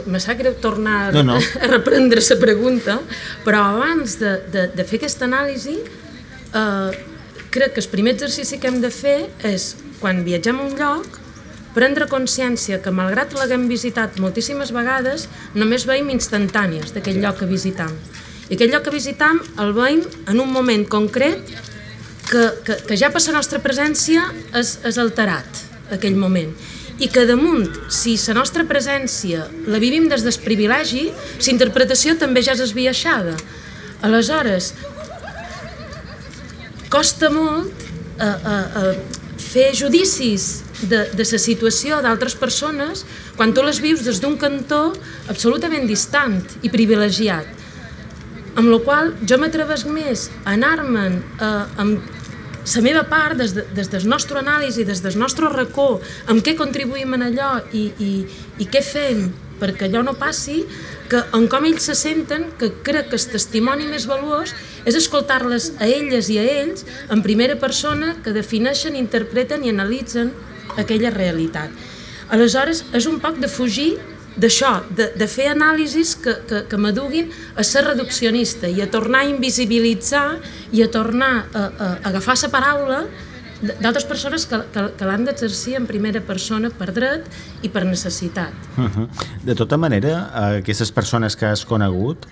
Me 0.09 0.21
sap 0.21 0.39
greu 0.41 0.55
tornar 0.61 1.13
No, 1.17 1.23
no. 1.25 1.39
a 1.63 1.71
reprendre 1.73 2.21
la 2.21 2.37
pregunta, 2.41 2.99
però 3.45 3.63
abans 3.75 4.19
de, 4.21 4.35
de, 4.53 4.67
de 4.77 4.85
fer 4.89 5.01
aquesta 5.01 5.25
anàlisi, 5.29 5.79
eh, 5.81 6.91
crec 7.51 7.75
que 7.77 7.81
el 7.85 7.89
primer 7.93 8.15
exercici 8.19 8.61
que 8.61 8.69
hem 8.71 8.81
de 8.85 8.93
fer 8.95 9.19
és, 9.49 9.73
quan 10.01 10.21
viatgem 10.25 10.61
a 10.61 10.69
un 10.69 10.77
lloc, 10.79 11.19
prendre 11.75 12.09
consciència 12.11 12.81
que, 12.83 12.93
malgrat 12.95 13.35
l'haguem 13.37 13.69
visitat 13.71 14.19
moltíssimes 14.23 14.73
vegades, 14.75 15.29
només 15.55 15.87
veiem 15.89 16.11
instantànies 16.15 16.95
d'aquell 16.97 17.21
lloc 17.23 17.41
que 17.43 17.51
visitam. 17.51 17.93
I 18.51 18.57
aquell 18.57 18.73
lloc 18.75 18.89
que 18.89 18.95
visitam 18.95 19.39
el 19.63 19.73
veiem 19.77 20.03
en 20.29 20.43
un 20.43 20.51
moment 20.51 20.85
concret 20.91 21.55
que, 22.31 22.45
que, 22.67 22.81
que 22.89 22.99
ja 22.99 23.13
per 23.15 23.23
la 23.29 23.39
nostra 23.39 23.63
presència 23.63 24.27
és, 24.55 24.79
és 24.87 24.99
alterat, 24.99 25.65
aquell 25.95 26.19
moment 26.19 26.53
i 27.01 27.09
que 27.09 27.25
damunt, 27.25 27.65
si 27.89 28.15
la 28.29 28.37
nostra 28.37 28.67
presència 28.69 29.47
la 29.73 29.81
vivim 29.81 30.09
des 30.11 30.25
del 30.27 30.37
privilegi, 30.45 31.07
la 31.09 31.53
interpretació 31.53 32.17
també 32.21 32.43
ja 32.45 32.53
és 32.53 32.61
esbiaixada. 32.61 33.39
Aleshores, 34.05 34.75
costa 36.93 37.31
molt 37.33 37.73
a, 38.21 38.29
a, 38.29 38.55
a 38.83 38.85
fer 39.51 39.71
judicis 39.75 40.63
de, 40.83 41.05
de 41.17 41.25
la 41.27 41.41
situació 41.43 41.99
d'altres 42.05 42.37
persones 42.39 43.05
quan 43.37 43.55
tu 43.55 43.65
les 43.67 43.81
vius 43.83 44.05
des 44.07 44.21
d'un 44.23 44.37
cantó 44.39 44.93
absolutament 45.29 45.89
distant 45.91 46.39
i 46.63 46.71
privilegiat. 46.71 47.59
Amb 48.59 48.71
la 48.71 48.79
qual 48.85 49.13
jo 49.27 49.39
m'atrevesc 49.39 49.91
més 49.91 50.29
a 50.45 50.55
anar-me'n 50.57 51.21
amb 51.41 52.17
la 52.71 52.83
meva 52.85 53.03
part, 53.09 53.39
des, 53.41 53.55
de, 53.57 53.65
des 53.75 53.89
del 53.91 54.07
nostre 54.09 54.39
anàlisi, 54.39 54.85
des 54.85 55.01
del 55.03 55.17
nostre 55.19 55.49
racó, 55.51 56.01
amb 56.29 56.45
què 56.45 56.55
contribuïm 56.59 57.17
en 57.17 57.27
allò 57.31 57.53
i, 57.73 57.89
i, 57.99 58.11
i 58.61 58.67
què 58.71 58.83
fem 58.85 59.31
perquè 59.61 59.89
allò 59.89 60.03
no 60.05 60.15
passi, 60.17 60.63
que 61.11 61.23
en 61.37 61.49
com 61.51 61.67
ells 61.67 61.89
se 61.91 61.97
senten, 61.99 62.47
que 62.59 62.71
crec 62.87 63.11
que 63.11 63.19
el 63.19 63.27
testimoni 63.33 63.89
més 63.91 64.07
valuós 64.07 64.55
és 64.87 64.97
escoltar-les 64.97 65.73
a 65.83 65.89
elles 65.91 66.31
i 66.31 66.39
a 66.39 66.47
ells 66.47 66.87
en 67.11 67.25
primera 67.27 67.59
persona 67.59 68.15
que 68.25 68.35
defineixen, 68.37 68.97
interpreten 68.97 69.67
i 69.67 69.75
analitzen 69.75 70.31
aquella 70.79 71.11
realitat. 71.11 71.75
Aleshores, 72.31 72.85
és 72.95 73.11
un 73.11 73.19
poc 73.19 73.41
de 73.43 73.51
fugir 73.51 73.97
d'això, 74.41 74.85
de, 74.95 75.09
de 75.19 75.27
fer 75.27 75.49
anàlisis 75.51 76.15
que, 76.23 76.37
que, 76.47 76.63
que 76.71 76.79
m'aduguin 76.79 77.33
a 77.59 77.65
ser 77.67 77.83
reduccionista 77.89 78.71
i 78.71 78.79
a 78.81 78.87
tornar 78.91 79.25
a 79.25 79.31
invisibilitzar 79.33 80.39
i 80.71 80.85
a 80.85 80.89
tornar 80.93 81.33
a, 81.35 81.65
a, 81.65 81.65
a 81.67 81.91
agafar 82.13 82.39
la 82.45 82.53
paraula 82.55 83.01
d'altres 83.61 84.07
persones 84.09 84.47
que, 84.49 84.61
que, 84.73 84.87
que 84.97 85.09
l'han 85.09 85.27
d'exercir 85.29 85.77
en 85.79 85.87
primera 85.89 86.23
persona 86.25 86.71
per 86.73 86.91
dret 86.97 87.27
i 87.63 87.69
per 87.69 87.85
necessitat. 87.85 88.53
Uh 88.77 88.89
-huh. 88.89 89.09
De 89.45 89.55
tota 89.55 89.77
manera, 89.77 90.31
aquestes 90.57 90.93
persones 90.93 91.37
que 91.37 91.47
has 91.47 91.65
conegut, 91.65 92.27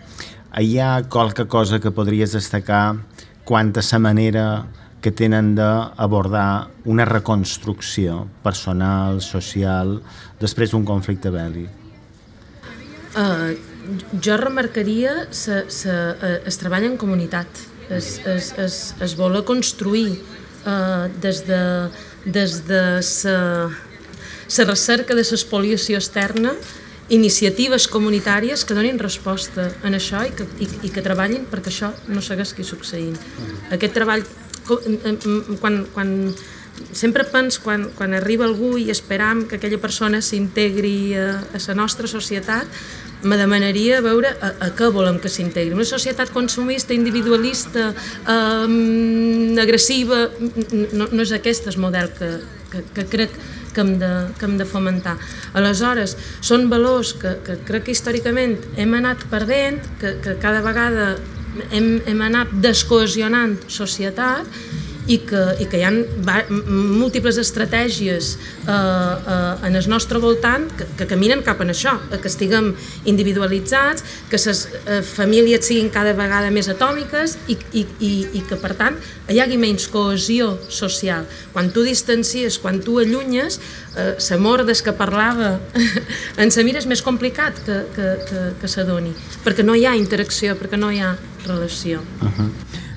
hi 0.57 0.79
ha 0.79 1.03
qualque 1.09 1.47
cosa 1.47 1.79
que 1.81 1.91
podries 1.91 2.33
destacar 2.33 2.97
quant 3.45 3.77
a 3.77 3.83
la 3.93 3.99
manera 3.99 4.67
que 5.01 5.11
tenen 5.11 5.55
d'abordar 5.55 6.71
una 6.85 7.05
reconstrucció 7.05 8.27
personal, 8.43 9.21
social, 9.21 10.01
després 10.41 10.71
d'un 10.71 10.85
conflicte 10.85 11.31
bèl·lic? 11.31 11.69
Uh, 13.19 13.55
jo 14.21 14.37
remarcaria 14.37 15.29
se, 15.31 15.71
se, 15.71 15.91
uh, 15.91 16.47
es 16.47 16.59
treballa 16.59 16.87
en 16.87 16.97
comunitat, 16.97 17.47
es, 17.89 18.19
es, 18.27 18.53
es, 18.59 18.95
es 19.01 19.17
vol 19.17 19.39
construir 19.45 20.19
uh, 20.69 21.09
des 21.23 21.41
de, 21.49 21.63
des 22.25 22.59
de 22.69 22.83
sa, 23.03 23.39
sa 24.47 24.69
recerca 24.69 25.17
de 25.17 25.25
l'espoliació 25.25 25.99
externa 25.99 26.55
iniciatives 27.09 27.89
comunitàries 27.89 28.67
que 28.69 28.77
donin 28.77 29.01
resposta 29.01 29.71
en 29.83 29.97
això 29.97 30.27
i 30.29 30.35
que, 30.37 30.45
i, 30.61 30.69
i 30.89 30.93
que 30.93 31.05
treballin 31.05 31.47
perquè 31.49 31.73
això 31.73 31.89
no 32.13 32.21
segueixi 32.21 32.67
succeint. 32.69 33.17
Aquest 33.73 33.97
treball, 33.97 34.27
quan, 34.69 35.87
quan 35.95 36.13
sempre 36.93 37.25
pens 37.29 37.59
quan, 37.63 37.89
quan 37.97 38.15
arriba 38.15 38.47
algú 38.47 38.77
i 38.79 38.89
esperam 38.95 39.47
que 39.49 39.59
aquella 39.59 39.81
persona 39.83 40.23
s'integri 40.23 41.15
a, 41.19 41.29
a 41.55 41.61
la 41.67 41.77
nostra 41.79 42.09
societat, 42.11 42.67
me 43.23 43.37
demanaria 43.37 44.01
veure 44.01 44.31
a, 44.31 44.53
a 44.63 44.71
què 44.79 44.91
volem 44.95 45.19
que 45.19 45.31
s'integri. 45.31 45.75
Una 45.75 45.87
societat 45.89 46.31
consumista, 46.31 46.95
individualista, 46.95 47.91
eh, 47.91 49.59
agressiva, 49.63 50.29
no, 50.95 51.09
no 51.11 51.25
és 51.25 51.33
aquest 51.35 51.67
el 51.67 51.79
model 51.83 52.13
que, 52.15 52.31
que, 52.71 52.85
que 52.95 53.07
crec 53.11 53.35
que 53.75 53.83
hem, 53.83 53.99
de, 53.99 54.11
que 54.39 54.47
hem 54.47 54.57
de 54.59 54.67
fomentar. 54.67 55.17
Aleshores, 55.59 56.17
són 56.41 56.69
valors 56.71 57.15
que, 57.19 57.37
que 57.47 57.59
crec 57.69 57.89
que 57.89 57.95
històricament 57.97 58.57
hem 58.79 58.95
anat 58.99 59.27
perdent, 59.31 59.83
que, 60.01 60.17
que 60.25 60.39
cada 60.43 60.63
vegada 60.65 61.17
hem, 61.71 61.99
hem 62.07 62.23
anat 62.27 62.55
descohesionant 62.63 63.59
societat 63.67 64.47
i 65.09 65.19
que, 65.25 65.43
i 65.63 65.67
que 65.69 65.81
hi 65.81 65.85
ha 65.87 65.93
múltiples 66.49 67.39
estratègies 67.41 68.35
eh, 68.37 68.73
eh, 68.73 69.67
en 69.67 69.79
el 69.79 69.89
nostre 69.89 70.21
voltant 70.21 70.69
que, 70.77 70.87
que 70.99 71.09
caminen 71.09 71.43
cap 71.47 71.63
en 71.65 71.73
això, 71.73 71.97
que 72.13 72.29
estiguem 72.29 72.75
individualitzats, 73.09 74.05
que 74.29 74.41
les 74.45 74.65
eh, 74.69 75.01
famílies 75.03 75.65
siguin 75.69 75.89
cada 75.95 76.13
vegada 76.17 76.53
més 76.53 76.69
atòmiques 76.69 77.39
i, 77.49 77.57
i, 77.73 77.87
i, 78.05 78.13
i 78.39 78.45
que, 78.49 78.59
per 78.61 78.75
tant, 78.79 78.99
hi 79.29 79.41
hagi 79.41 79.57
menys 79.61 79.89
cohesió 79.93 80.55
social. 80.69 81.27
Quan 81.55 81.73
tu 81.73 81.85
distancies, 81.87 82.61
quan 82.61 82.83
tu 82.85 82.99
allunyes, 83.01 83.61
eh, 83.97 84.15
la 84.19 84.41
mort 84.45 84.69
des 84.69 84.85
que 84.85 84.93
parlava 84.93 85.57
en 86.43 86.53
Samir 86.53 86.77
és 86.77 86.89
més 86.91 87.03
complicat 87.05 87.65
que, 87.65 87.81
que, 87.97 88.11
que, 88.29 88.45
que 88.61 88.71
s'adoni, 88.71 89.15
perquè 89.45 89.65
no 89.65 89.77
hi 89.77 89.89
ha 89.89 89.97
interacció, 89.97 90.59
perquè 90.61 90.77
no 90.77 90.93
hi 90.93 91.01
ha 91.01 91.17
relació. 91.47 92.05
Uh 92.21 92.29
-huh. 92.29 92.51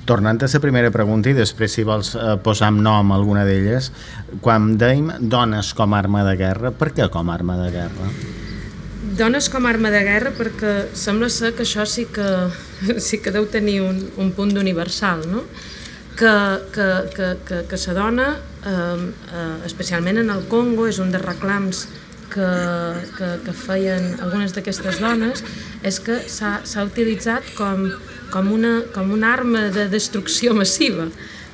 Tornant 0.04 0.40
a 0.42 0.48
la 0.50 0.60
primera 0.60 0.90
pregunta 0.90 1.30
i 1.30 1.36
després 1.36 1.76
si 1.76 1.84
vols 1.86 2.14
eh, 2.16 2.36
posar 2.42 2.72
amb 2.72 2.82
nom 2.82 3.12
alguna 3.14 3.44
d'elles, 3.46 3.92
quan 4.42 4.72
dèiem 4.78 5.12
dones 5.20 5.72
com 5.78 5.94
a 5.94 6.00
arma 6.02 6.24
de 6.26 6.36
guerra, 6.40 6.72
per 6.74 6.90
què 6.96 7.06
com 7.08 7.30
a 7.30 7.34
arma 7.34 7.58
de 7.60 7.68
guerra? 7.70 8.08
Dones 9.18 9.48
com 9.52 9.66
a 9.66 9.70
arma 9.70 9.92
de 9.94 10.00
guerra 10.02 10.32
perquè 10.34 10.72
sembla 10.98 11.28
ser 11.30 11.52
que 11.54 11.62
això 11.62 11.86
sí 11.86 12.08
que, 12.10 12.26
sí 12.98 13.22
que 13.22 13.30
deu 13.30 13.46
tenir 13.46 13.82
un, 13.86 14.00
un 14.18 14.32
punt 14.34 14.50
d'universal, 14.56 15.22
no? 15.30 15.46
que, 16.16 16.32
que, 16.74 16.88
que, 17.14 17.28
que, 17.46 17.64
que 17.68 17.76
la 17.86 17.94
dona, 17.94 18.28
eh, 18.66 19.12
eh, 19.32 19.66
especialment 19.66 20.18
en 20.18 20.30
el 20.30 20.46
Congo, 20.48 20.86
és 20.90 20.98
un 20.98 21.12
dels 21.14 21.24
reclams 21.24 21.86
que, 22.32 22.48
que, 23.16 23.30
que 23.44 23.54
feien 23.56 24.16
algunes 24.24 24.54
d'aquestes 24.56 25.00
dones, 25.00 25.44
és 25.82 26.00
que 26.00 26.18
s'ha 26.28 26.84
utilitzat 26.86 27.54
com 27.56 27.88
com 28.32 28.50
una, 28.52 28.80
com 28.94 29.12
una 29.12 29.32
arma 29.36 29.68
de 29.74 29.86
destrucció 29.92 30.56
massiva 30.56 31.06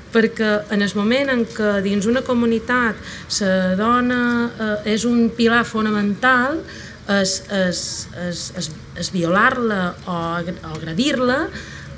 perquè 0.08 0.52
en 0.72 0.80
el 0.80 0.92
moment 0.96 1.28
en 1.34 1.42
què 1.52 1.78
dins 1.84 2.06
una 2.08 2.22
comunitat 2.24 2.96
la 3.42 3.74
dona 3.76 4.20
eh, 4.48 4.94
és 4.94 5.04
un 5.04 5.26
pilar 5.36 5.64
fonamental 5.68 6.62
es, 7.08 7.42
es, 7.50 8.08
es, 8.28 8.52
es, 8.56 8.70
es 8.96 9.10
violar-la 9.12 9.82
o, 10.06 10.14
o 10.14 10.72
agredir-la 10.76 11.42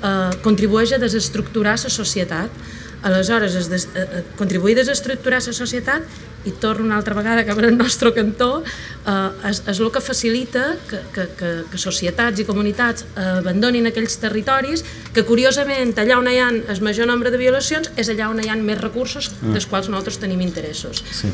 eh, 0.01 0.29
contribueix 0.43 0.93
a 0.95 1.01
desestructurar 1.01 1.77
la 1.79 1.89
societat. 1.89 2.61
Aleshores, 3.03 3.55
es 3.55 3.69
des, 3.69 3.87
eh, 3.95 4.01
eh, 4.01 4.23
contribuir 4.37 4.77
a 4.77 4.83
desestructurar 4.83 5.41
la 5.41 5.53
societat 5.53 6.03
i 6.45 6.53
torno 6.59 6.85
una 6.85 6.97
altra 6.97 7.15
vegada 7.17 7.45
cap 7.45 7.59
al 7.61 7.75
nostre 7.77 8.11
cantó, 8.15 8.63
eh, 8.63 9.49
és, 9.49 9.61
és 9.67 9.79
el 9.79 9.91
que 9.93 10.01
facilita 10.03 10.65
que, 10.89 11.01
que, 11.13 11.27
que, 11.37 11.51
que 11.71 11.81
societats 11.81 12.41
i 12.41 12.47
comunitats 12.47 13.05
abandonin 13.15 13.89
aquells 13.89 14.17
territoris 14.21 14.85
que, 15.13 15.25
curiosament, 15.27 15.93
allà 16.01 16.19
on 16.19 16.29
hi 16.31 16.39
ha 16.41 16.49
el 16.51 16.83
major 16.85 17.09
nombre 17.09 17.31
de 17.33 17.41
violacions 17.41 17.91
és 17.95 18.11
allà 18.13 18.29
on 18.31 18.41
hi 18.41 18.49
ha 18.49 18.57
més 18.61 18.81
recursos 18.81 19.31
mm. 19.33 19.55
dels 19.55 19.67
quals 19.69 19.91
nosaltres 19.91 20.21
tenim 20.21 20.41
interessos. 20.41 21.03
Sí. 21.21 21.31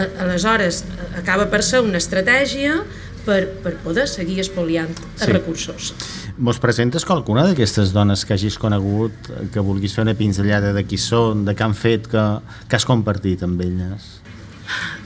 Aleshores, 0.00 0.84
acaba 1.18 1.48
per 1.50 1.60
ser 1.66 1.82
una 1.84 1.98
estratègia 1.98 2.78
per, 3.24 3.42
per 3.62 3.74
poder 3.84 4.06
seguir 4.08 4.40
espoliant 4.42 4.92
sí. 4.96 5.04
els 5.18 5.32
recursos. 5.32 5.92
Mos 6.40 6.60
presentes 6.62 7.04
qualcuna 7.04 7.44
d'aquestes 7.48 7.92
dones 7.92 8.24
que 8.24 8.34
hagis 8.36 8.56
conegut, 8.60 9.30
que 9.52 9.64
vulguis 9.64 9.94
fer 9.96 10.06
una 10.06 10.16
pinzellada 10.16 10.72
de 10.76 10.86
qui 10.88 10.98
són, 11.00 11.44
de 11.44 11.54
què 11.56 11.66
han 11.66 11.76
fet, 11.76 12.08
que, 12.10 12.24
que 12.68 12.78
has 12.78 12.88
compartit 12.88 13.44
amb 13.44 13.60
elles? 13.66 14.08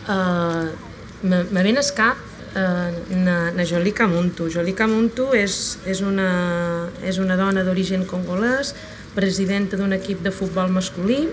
Uh, 0.09 0.71
me, 1.25 1.63
ven 1.63 1.81
al 1.81 1.91
cap 1.97 2.21
uh, 2.55 2.91
na, 3.17 3.51
na 3.57 3.65
Jolie 3.65 3.95
Camuntu. 3.97 4.51
Jolie 4.53 4.77
Camuntu 4.77 5.33
és, 5.37 5.79
és, 5.87 6.03
una, 6.05 6.91
és 7.03 7.19
una 7.23 7.39
dona 7.41 7.65
d'origen 7.65 8.05
congolès, 8.09 8.75
presidenta 9.15 9.79
d'un 9.81 9.95
equip 9.97 10.25
de 10.25 10.35
futbol 10.35 10.73
masculí, 10.73 11.29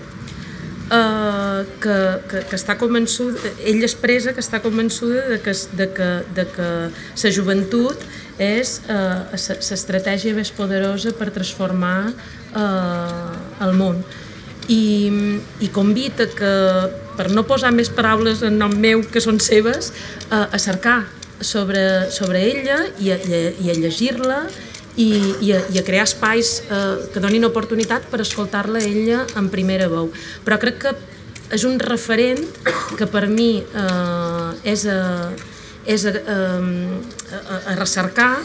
Uh, 0.92 1.62
que, 1.80 1.94
que, 2.28 2.40
que 2.50 2.56
està 2.58 2.74
convençuda, 2.76 3.38
ella 3.64 3.86
expressa 3.86 4.34
que 4.36 4.42
està 4.44 4.58
convençuda 4.60 5.22
de 5.30 5.38
que, 5.40 5.54
de 5.78 5.86
que, 5.88 6.08
de 6.36 6.44
que 6.52 6.66
la 7.22 7.30
joventut 7.32 8.02
és 8.42 8.74
eh, 8.88 9.22
l'estratègia 9.32 10.34
més 10.36 10.50
poderosa 10.52 11.12
per 11.16 11.30
transformar 11.34 12.10
eh, 12.10 13.64
el 13.64 13.74
món. 13.78 14.02
I, 14.70 14.82
i 15.60 15.68
convita 15.74 16.28
que, 16.30 16.52
per 17.16 17.30
no 17.34 17.44
posar 17.48 17.72
més 17.74 17.90
paraules 17.92 18.42
en 18.46 18.58
nom 18.60 18.74
meu 18.78 19.02
que 19.10 19.20
són 19.20 19.40
seves, 19.42 19.92
eh, 20.30 20.44
a 20.44 20.58
cercar 20.58 21.02
sobre, 21.42 22.10
sobre 22.14 22.44
ella 22.46 22.78
i 23.02 23.10
a, 23.10 23.18
i 23.18 23.70
a 23.72 23.74
llegir-la 23.74 24.44
i, 24.96 25.08
i, 25.40 25.52
a, 25.56 25.62
i 25.72 25.80
a 25.80 25.84
crear 25.86 26.06
espais 26.06 26.60
eh, 26.68 27.08
que 27.12 27.22
donin 27.22 27.48
oportunitat 27.48 28.06
per 28.12 28.22
escoltar-la 28.22 28.82
ella 28.84 29.24
en 29.38 29.50
primera 29.50 29.88
veu. 29.90 30.12
Però 30.46 30.60
crec 30.62 30.82
que 30.86 30.94
és 31.52 31.66
un 31.68 31.78
referent 31.82 32.42
que 32.96 33.08
per 33.10 33.26
mi 33.28 33.56
eh, 33.60 34.72
és, 34.72 34.86
a, 34.86 35.30
és 35.84 36.06
a, 36.06 36.14
a, 36.16 36.38
a, 37.40 37.62
a 37.72 37.80
recercar 37.80 38.36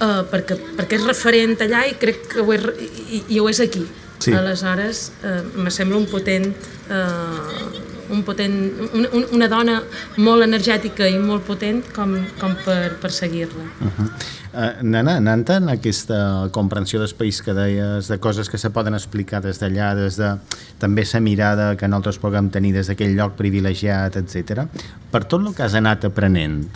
uh, 0.00 0.22
perquè, 0.30 0.56
perquè 0.76 0.98
és 0.98 1.06
referent 1.06 1.56
allà 1.66 1.84
i 1.88 1.94
crec 2.00 2.26
que 2.34 2.44
ho 2.44 2.52
és, 2.54 2.66
i, 3.08 3.22
i 3.36 3.40
ho 3.40 3.48
és 3.50 3.60
aquí. 3.64 3.84
Sí. 4.18 4.32
Aleshores, 4.32 5.12
uh, 5.22 5.42
me 5.60 5.70
sembla 5.70 5.98
un 5.98 6.08
potent... 6.10 6.54
Uh, 6.90 7.94
un 8.08 8.22
potent, 8.22 8.54
una, 8.94 9.08
una 9.34 9.48
dona 9.50 9.76
molt 10.22 10.44
energètica 10.44 11.08
i 11.10 11.16
molt 11.18 11.46
potent 11.46 11.82
com, 11.94 12.14
com 12.40 12.54
per, 12.64 12.96
per 13.02 13.10
seguir-la. 13.12 13.64
Uh 13.80 13.88
-huh. 13.88 14.06
uh, 14.52 14.82
Nana, 14.82 15.16
anant 15.16 15.48
en 15.50 15.68
aquesta 15.68 16.48
comprensió 16.52 17.00
d'espais 17.00 17.42
que 17.42 17.54
deies, 17.54 18.08
de 18.08 18.18
coses 18.18 18.48
que 18.48 18.58
se 18.58 18.70
poden 18.70 18.94
explicar 18.94 19.42
des 19.42 19.58
d'allà, 19.60 19.94
des 19.94 20.16
de 20.16 20.36
també 20.78 21.04
la 21.12 21.20
mirada 21.20 21.76
que 21.76 21.88
nosaltres 21.88 22.18
puguem 22.18 22.50
tenir 22.50 22.72
des 22.72 22.86
d'aquell 22.86 23.16
lloc 23.16 23.34
privilegiat, 23.36 24.16
etc. 24.16 24.68
Per 25.10 25.24
tot 25.24 25.40
el 25.46 25.54
que 25.54 25.62
has 25.62 25.74
anat 25.74 26.04
aprenent, 26.04 26.68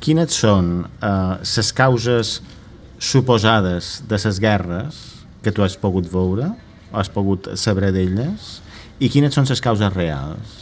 quines 0.00 0.32
són 0.32 0.86
les 1.00 1.70
uh, 1.70 1.74
causes 1.74 2.42
suposades 2.98 4.02
de 4.08 4.18
les 4.24 4.40
guerres 4.40 4.94
que 5.42 5.52
tu 5.52 5.62
has 5.62 5.76
pogut 5.76 6.10
veure, 6.10 6.54
has 6.98 7.10
pogut 7.12 7.50
saber 7.60 7.92
d'elles, 7.94 8.60
i 9.02 9.10
quines 9.10 9.34
són 9.34 9.48
les 9.50 9.62
causes 9.62 9.92
reals? 9.94 10.60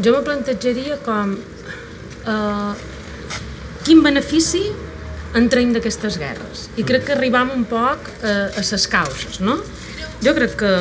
Jo 0.00 0.16
me 0.16 0.24
plantejaria 0.26 0.96
com 1.04 1.36
eh, 1.36 2.72
quin 3.84 4.02
benefici 4.02 4.64
en 5.34 5.48
d'aquestes 5.50 6.18
guerres. 6.18 6.68
I 6.78 6.84
crec 6.86 7.08
que 7.08 7.14
arribam 7.14 7.50
un 7.54 7.64
poc 7.68 8.10
eh, 8.22 8.50
a 8.54 8.62
ses 8.62 8.86
causes, 8.90 9.40
no? 9.40 9.58
Jo 10.24 10.34
crec 10.34 10.56
que 10.58 10.74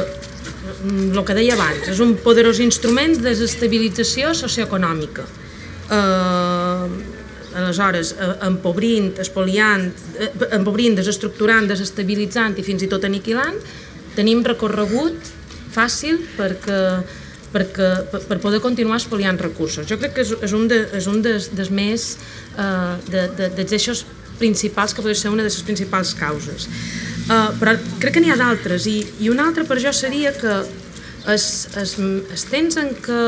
el 0.83 1.23
que 1.25 1.35
deia 1.35 1.55
abans, 1.57 1.87
és 1.91 1.99
un 2.03 2.15
poderós 2.23 2.59
instrument 2.63 3.17
de 3.17 3.31
desestabilització 3.31 4.33
socioeconòmica. 4.37 5.25
Eh, 5.91 6.52
aleshores, 7.55 8.13
eh, 8.17 8.31
empobrint, 8.47 9.19
espoliant, 9.23 9.89
eh, 10.19 10.31
empobrint, 10.57 10.97
desestructurant, 10.99 11.67
desestabilitzant 11.69 12.57
i 12.57 12.65
fins 12.65 12.83
i 12.83 12.89
tot 12.91 13.05
aniquilant, 13.05 13.59
tenim 14.15 14.43
recorregut 14.45 15.33
fàcil 15.73 16.19
perquè 16.37 16.81
perquè, 17.53 17.89
per, 18.09 18.39
poder 18.41 18.59
continuar 18.63 18.97
espoliant 18.97 19.37
recursos. 19.37 19.85
Jo 19.85 19.99
crec 20.01 20.15
que 20.17 20.25
és, 20.25 20.33
és 20.47 20.53
un, 20.57 20.67
de, 20.69 20.79
és 20.97 21.07
un 21.09 21.21
des, 21.21 21.51
des 21.53 21.69
més 21.69 22.05
uh, 22.57 22.97
de, 23.05 23.27
de, 23.37 23.49
dels 23.59 23.75
eixos 23.77 24.05
principals 24.39 24.95
que 24.95 25.03
podria 25.05 25.19
ser 25.19 25.29
una 25.29 25.45
de 25.45 25.51
les 25.51 25.65
principals 25.65 26.15
causes. 26.17 26.65
Uh, 27.27 27.51
però 27.59 27.75
crec 28.01 28.17
que 28.17 28.23
n'hi 28.23 28.33
ha 28.33 28.39
d'altres 28.39 28.87
i, 28.89 28.97
i 29.23 29.29
una 29.31 29.45
altra 29.47 29.67
per 29.69 29.77
jo 29.83 29.93
seria 29.95 30.33
que 30.35 30.55
es, 31.31 31.45
es, 31.79 31.93
es 32.33 32.47
temps 32.51 32.79
en 32.81 32.89
què 33.05 33.21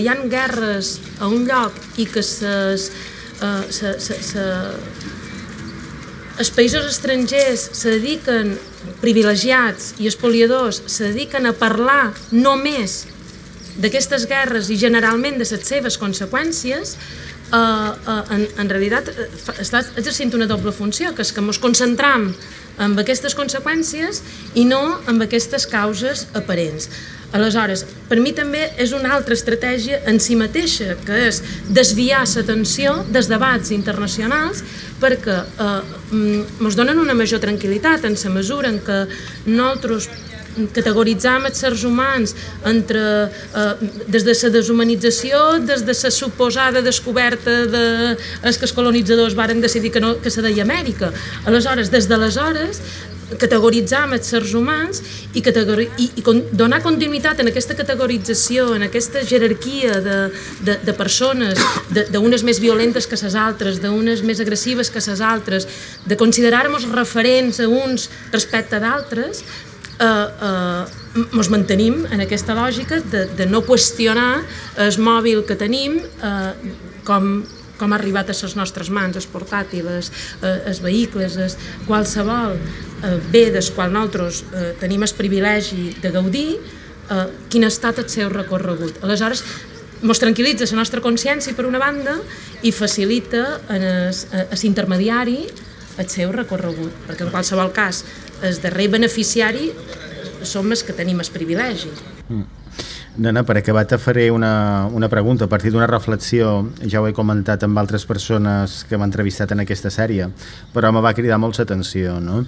hi 0.00 0.08
ha 0.08 0.16
guerres 0.32 0.96
a 1.20 1.28
un 1.30 1.44
lloc 1.46 1.76
i 2.00 2.08
que 2.10 2.24
ses, 2.24 2.88
uh, 3.42 3.64
se, 3.70 3.96
se, 4.00 4.20
se, 4.22 4.46
els 6.38 6.50
països 6.52 6.86
estrangers 6.90 7.68
se 7.78 7.96
dediquen 7.96 8.56
privilegiats 9.00 9.94
i 10.00 10.08
espoliadors 10.10 10.82
se 10.86 11.10
dediquen 11.12 11.48
a 11.48 11.54
parlar 11.56 12.12
només 12.32 13.04
d'aquestes 13.80 14.26
guerres 14.28 14.70
i 14.72 14.76
generalment 14.80 15.38
de 15.40 15.46
les 15.48 15.66
seves 15.68 15.98
conseqüències, 16.00 16.94
eh, 16.96 17.56
en, 18.36 18.46
en 18.58 18.70
realitat 18.72 19.10
eh, 19.12 19.26
està 19.60 19.82
exercint 19.96 20.32
una 20.34 20.48
doble 20.48 20.72
funció, 20.72 21.12
que 21.14 21.24
és 21.24 21.32
que 21.32 21.44
ens 21.44 21.60
concentram 21.60 22.30
en 22.80 22.96
aquestes 23.00 23.36
conseqüències 23.36 24.22
i 24.54 24.64
no 24.68 24.82
en 25.08 25.20
aquestes 25.24 25.68
causes 25.68 26.26
aparents. 26.36 26.88
Aleshores, 27.36 27.84
per 28.08 28.18
mi 28.22 28.32
també 28.36 28.62
és 28.80 28.94
una 28.96 29.12
altra 29.16 29.36
estratègia 29.36 30.00
en 30.10 30.20
si 30.22 30.36
mateixa, 30.38 30.94
que 31.06 31.22
és 31.28 31.42
desviar 31.68 32.24
l'atenció 32.24 33.02
dels 33.12 33.28
debats 33.30 33.72
internacionals 33.76 34.62
perquè 35.00 35.36
eh, 35.42 35.72
mm, 36.10 36.62
ens 36.64 36.78
donen 36.78 37.02
una 37.02 37.16
major 37.18 37.42
tranquil·litat 37.42 38.06
en 38.08 38.16
la 38.22 38.32
mesura 38.38 38.72
en 38.72 38.80
què 38.84 39.02
nosaltres 39.46 40.08
categoritzar 40.72 41.36
els 41.42 41.50
éssers 41.52 41.84
humans 41.84 42.32
entre, 42.64 43.02
eh, 43.28 43.74
des 44.08 44.24
de 44.24 44.32
la 44.32 44.50
deshumanització, 44.54 45.58
des 45.60 45.84
de 45.84 45.92
la 45.92 46.10
suposada 46.10 46.82
descoberta 46.82 47.66
de 47.66 47.84
els 48.42 48.56
que 48.56 48.64
els 48.64 48.72
colonitzadors 48.72 49.34
varen 49.34 49.60
decidir 49.60 49.92
que, 49.92 50.00
no, 50.00 50.16
que 50.20 50.30
se 50.30 50.42
deia 50.42 50.64
Amèrica. 50.64 51.12
Aleshores, 51.44 51.90
des 51.90 52.08
d'aleshores, 52.08 52.80
categoritzar 53.40 54.04
els 54.06 54.28
éssers 54.28 54.54
humans 54.54 55.00
i, 55.34 55.42
i, 55.42 56.06
i 56.20 56.24
con 56.24 56.42
donar 56.54 56.78
continuïtat 56.84 57.40
en 57.42 57.50
aquesta 57.50 57.74
categorització, 57.78 58.68
en 58.76 58.86
aquesta 58.86 59.24
jerarquia 59.26 60.00
de, 60.04 60.16
de, 60.66 60.78
de 60.86 60.94
persones, 60.96 61.58
d'unes 62.14 62.46
més 62.46 62.60
violentes 62.62 63.08
que 63.10 63.18
les 63.18 63.34
altres, 63.34 63.80
d'unes 63.82 64.22
més 64.22 64.40
agressives 64.42 64.90
que 64.90 65.02
les 65.02 65.20
altres, 65.20 65.66
de 66.06 66.18
considerar-nos 66.18 66.86
referents 66.92 67.60
a 67.60 67.68
uns 67.68 68.08
respecte 68.32 68.78
d'altres, 68.82 69.42
eh, 69.98 70.06
eh, 70.06 71.26
ens 71.26 71.50
mantenim 71.50 72.04
en 72.12 72.22
aquesta 72.22 72.54
lògica 72.54 73.00
de, 73.00 73.26
de 73.36 73.46
no 73.50 73.62
qüestionar 73.66 74.44
el 74.84 74.98
mòbil 75.02 75.42
que 75.48 75.56
tenim 75.58 75.98
eh, 75.98 76.52
com, 77.06 77.40
com 77.78 77.92
ha 77.92 77.98
arribat 77.98 78.30
a 78.30 78.36
les 78.36 78.56
nostres 78.56 78.90
mans, 78.90 79.16
els 79.16 79.28
portàtils, 79.30 80.10
eh, 80.42 80.56
els 80.70 80.80
vehicles, 80.84 81.36
els, 81.36 81.56
qualsevol 81.86 82.56
eh, 82.56 83.16
bé 83.32 83.50
del 83.54 83.70
qual 83.74 83.92
nosaltres 83.92 84.42
eh, 84.50 84.72
tenim 84.80 85.02
el 85.06 85.14
privilegi 85.16 85.94
de 86.02 86.10
gaudir, 86.10 86.50
quin 87.46 87.62
ha 87.62 87.68
estat 87.70 88.00
el 88.02 88.08
seu 88.10 88.26
recorregut. 88.32 88.96
Aleshores, 89.06 89.44
ens 90.02 90.18
tranquil·litza 90.18 90.66
la 90.72 90.80
nostra 90.80 90.98
consciència 91.04 91.54
per 91.54 91.68
una 91.68 91.78
banda 91.78 92.16
i 92.66 92.72
facilita 92.74 93.60
a 93.70 93.78
l'intermediari 94.58 95.36
el 96.02 96.08
seu 96.10 96.34
recorregut, 96.34 96.90
perquè 97.06 97.28
en 97.28 97.30
qualsevol 97.30 97.70
cas 97.76 98.02
el 98.42 98.58
darrer 98.58 98.88
beneficiari 98.96 99.70
som 100.42 100.66
els 100.70 100.82
que 100.82 100.96
tenim 100.98 101.22
el 101.22 101.30
privilegi. 101.30 101.94
Mm. 102.28 102.65
Nana, 103.18 103.44
per 103.48 103.56
acabar 103.56 103.86
te 103.88 103.96
faré 103.96 104.30
una, 104.30 104.88
una 104.92 105.08
pregunta 105.08 105.46
a 105.46 105.48
partir 105.48 105.70
d'una 105.72 105.86
reflexió, 105.88 106.66
ja 106.84 107.00
ho 107.00 107.06
he 107.08 107.14
comentat 107.16 107.62
amb 107.64 107.78
altres 107.80 108.04
persones 108.04 108.82
que 108.84 108.98
m'han 108.98 109.08
entrevistat 109.08 109.54
en 109.54 109.62
aquesta 109.64 109.88
sèrie, 109.88 110.28
però 110.74 110.90
me 110.92 111.00
va 111.00 111.14
cridar 111.16 111.38
molt 111.40 111.56
l'atenció, 111.56 112.18
no? 112.20 112.42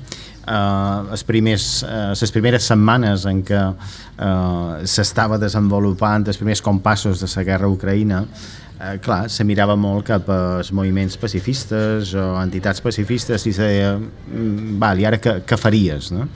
Uh, 0.48 1.08
les, 1.10 1.24
primers, 1.28 1.64
uh, 1.88 2.12
les 2.12 2.32
primeres 2.32 2.68
setmanes 2.68 3.24
en 3.28 3.40
què 3.48 3.64
uh, 3.64 4.84
s'estava 4.84 5.40
desenvolupant 5.40 6.28
els 6.28 6.40
primers 6.40 6.64
compassos 6.64 7.24
de 7.24 7.32
la 7.32 7.48
guerra 7.48 7.72
Ucraïna, 7.72 8.22
uh, 8.28 8.94
clar, 9.04 9.22
se 9.32 9.48
mirava 9.48 9.76
molt 9.76 10.08
cap 10.12 10.28
als 10.32 10.72
moviments 10.72 11.16
pacifistes 11.20 12.12
o 12.12 12.30
entitats 12.44 12.84
pacifistes 12.84 13.48
i 13.48 13.56
se 13.56 13.72
deia, 13.72 13.92
mm, 13.96 14.80
val, 14.80 15.00
i 15.00 15.08
ara 15.08 15.20
què, 15.20 15.40
què 15.48 15.60
faries, 15.60 16.12
no? 16.12 16.28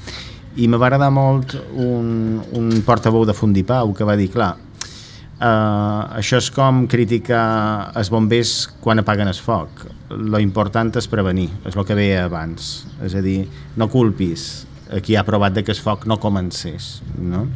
I 0.56 0.68
me 0.68 0.76
va 0.76 0.88
agradar 0.88 1.10
molt 1.14 1.54
un, 1.72 2.40
un 2.58 2.68
portaveu 2.86 3.24
de 3.28 3.34
Fundipau 3.36 3.94
que 3.96 4.04
va 4.04 4.16
dir, 4.18 4.28
clar, 4.32 4.50
uh, 5.38 6.18
això 6.18 6.40
és 6.42 6.50
com 6.52 6.84
criticar 6.90 7.92
els 7.98 8.10
bombers 8.12 8.56
quan 8.82 9.00
apaguen 9.00 9.30
el 9.30 9.38
foc. 9.38 9.86
Lo 10.12 10.40
important 10.42 10.92
és 11.00 11.08
prevenir, 11.08 11.48
és 11.68 11.76
el 11.76 11.88
que 11.88 11.96
veia 11.96 12.26
abans. 12.26 12.74
És 13.04 13.16
a 13.16 13.24
dir, 13.24 13.46
no 13.76 13.88
culpis 13.92 14.66
a 14.92 15.00
qui 15.00 15.16
ha 15.16 15.24
provat 15.24 15.56
que 15.64 15.72
el 15.72 15.80
foc 15.80 16.04
no 16.06 16.20
comencés. 16.20 17.00
No? 17.16 17.46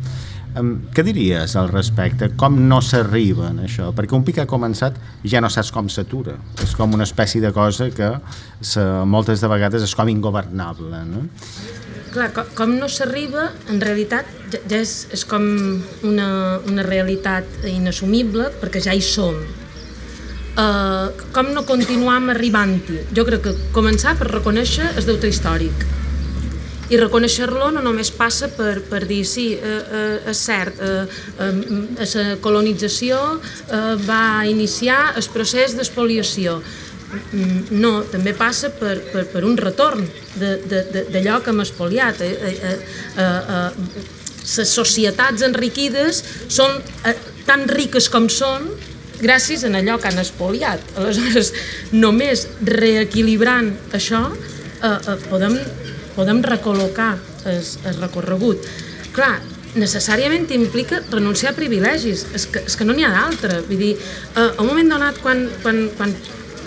Um, 0.57 0.71
què 0.97 1.03
diries 1.05 1.53
al 1.61 1.69
respecte? 1.69 2.31
Com 2.41 2.57
no 2.71 2.79
s'arriba 2.81 3.51
en 3.51 3.61
això? 3.67 3.91
Perquè 3.93 4.17
un 4.17 4.25
pic 4.25 4.41
ha 4.41 4.47
començat 4.49 4.97
ja 5.29 5.43
no 5.45 5.51
saps 5.53 5.69
com 5.75 5.91
s'atura. 5.93 6.39
És 6.65 6.73
com 6.79 6.97
una 6.97 7.05
espècie 7.05 7.45
de 7.45 7.53
cosa 7.53 7.91
que 7.93 8.15
se, 8.65 8.85
moltes 9.05 9.45
de 9.45 9.53
vegades 9.53 9.85
és 9.85 9.93
com 9.99 10.09
ingovernable. 10.09 11.03
No? 11.11 11.27
Clar, 12.15 12.31
com, 12.37 12.49
com 12.59 12.75
no 12.81 12.89
s'arriba, 12.93 13.51
en 13.73 13.81
realitat 13.83 14.29
ja, 14.53 14.61
ja 14.71 14.81
és, 14.81 14.97
és 15.15 15.25
com 15.29 15.45
una, 16.07 16.31
una 16.69 16.87
realitat 16.87 17.67
inassumible 17.71 18.51
perquè 18.61 18.83
ja 18.89 18.97
hi 18.97 19.05
som. 19.05 19.39
Uh, 20.57 21.13
com 21.37 21.51
no 21.53 21.67
continuam 21.69 22.31
arribant-hi? 22.33 23.03
Jo 23.17 23.27
crec 23.29 23.45
que 23.45 23.55
començar 23.77 24.17
per 24.17 24.31
reconèixer 24.31 24.89
el 24.97 25.05
deute 25.05 25.29
històric 25.29 25.85
i 26.87 26.99
reconèixer-lo 27.01 27.73
no 27.75 27.83
només 27.83 28.13
passa 28.15 28.49
per, 28.55 28.79
per 28.87 29.03
dir 29.09 29.23
sí, 29.27 29.49
eh, 29.59 29.79
eh, 29.99 30.31
és 30.31 30.43
cert, 30.47 30.79
eh, 30.79 31.07
eh, 31.43 32.03
la 32.07 32.37
colonització 32.43 33.19
eh, 33.35 33.97
va 34.07 34.47
iniciar 34.47 35.17
el 35.19 35.27
procés 35.35 35.75
d'espoliació, 35.79 36.61
no, 37.71 38.01
també 38.11 38.33
passa 38.35 38.71
per, 38.75 38.97
per, 39.13 39.27
per 39.31 39.45
un 39.47 39.57
retorn 39.59 40.05
d'allò 40.37 41.41
que 41.43 41.53
hem 41.53 41.63
espoliat. 41.63 42.21
Eh, 42.21 42.33
eh, 42.51 42.57
eh, 42.67 43.27
eh, 43.27 44.05
les 44.47 44.73
societats 44.73 45.43
enriquides 45.47 46.23
són 46.49 46.77
eh, 47.07 47.15
tan 47.47 47.67
riques 47.71 48.11
com 48.13 48.29
són 48.31 48.69
gràcies 49.23 49.65
a 49.65 49.73
allò 49.73 49.97
que 50.01 50.11
han 50.11 50.21
espoliat. 50.23 50.83
Aleshores, 50.99 51.53
només 51.95 52.47
reequilibrant 52.63 53.73
això 53.97 54.27
eh, 54.31 54.93
eh, 54.93 55.19
podem, 55.31 55.59
podem 56.19 56.43
recol·locar 56.47 57.15
el, 57.47 57.61
el 57.63 58.01
recorregut. 58.03 58.67
Clar, 59.17 59.37
necessàriament 59.77 60.49
implica 60.57 61.03
renunciar 61.11 61.53
a 61.53 61.57
privilegis, 61.57 62.27
és 62.37 62.47
que, 62.51 62.65
és 62.67 62.77
que 62.77 62.85
no 62.85 62.97
n'hi 62.97 63.07
ha 63.07 63.13
d'altre. 63.15 63.61
Vull 63.69 63.83
dir, 63.83 63.93
eh, 63.97 64.49
a 64.49 64.63
un 64.63 64.73
moment 64.73 64.97
donat, 64.97 65.21
quan, 65.23 65.47
quan, 65.63 65.87
quan 65.97 66.15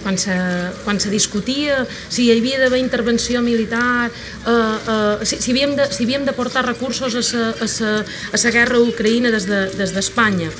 quan 0.03 0.17
se, 0.17 0.35
quan 0.83 0.99
se 0.99 1.11
discutia 1.13 1.83
si 2.09 2.25
hi 2.25 2.33
havia 2.33 2.59
d'haver 2.61 2.81
intervenció 2.81 3.41
militar, 3.45 4.09
eh, 4.09 4.51
eh, 4.51 5.25
si, 5.25 5.39
si, 5.39 5.53
havíem 5.53 5.75
de, 5.77 5.87
si 5.93 6.05
havíem 6.07 6.25
de 6.25 6.35
portar 6.37 6.65
recursos 6.65 7.15
a 7.15 7.23
sa, 7.23 7.49
a 7.53 7.67
sa, 7.67 7.95
a 8.05 8.37
sa 8.37 8.51
guerra 8.55 8.81
ucraïna 8.81 9.31
des 9.31 9.47
d'Espanya. 9.95 10.49
De, 10.49 10.59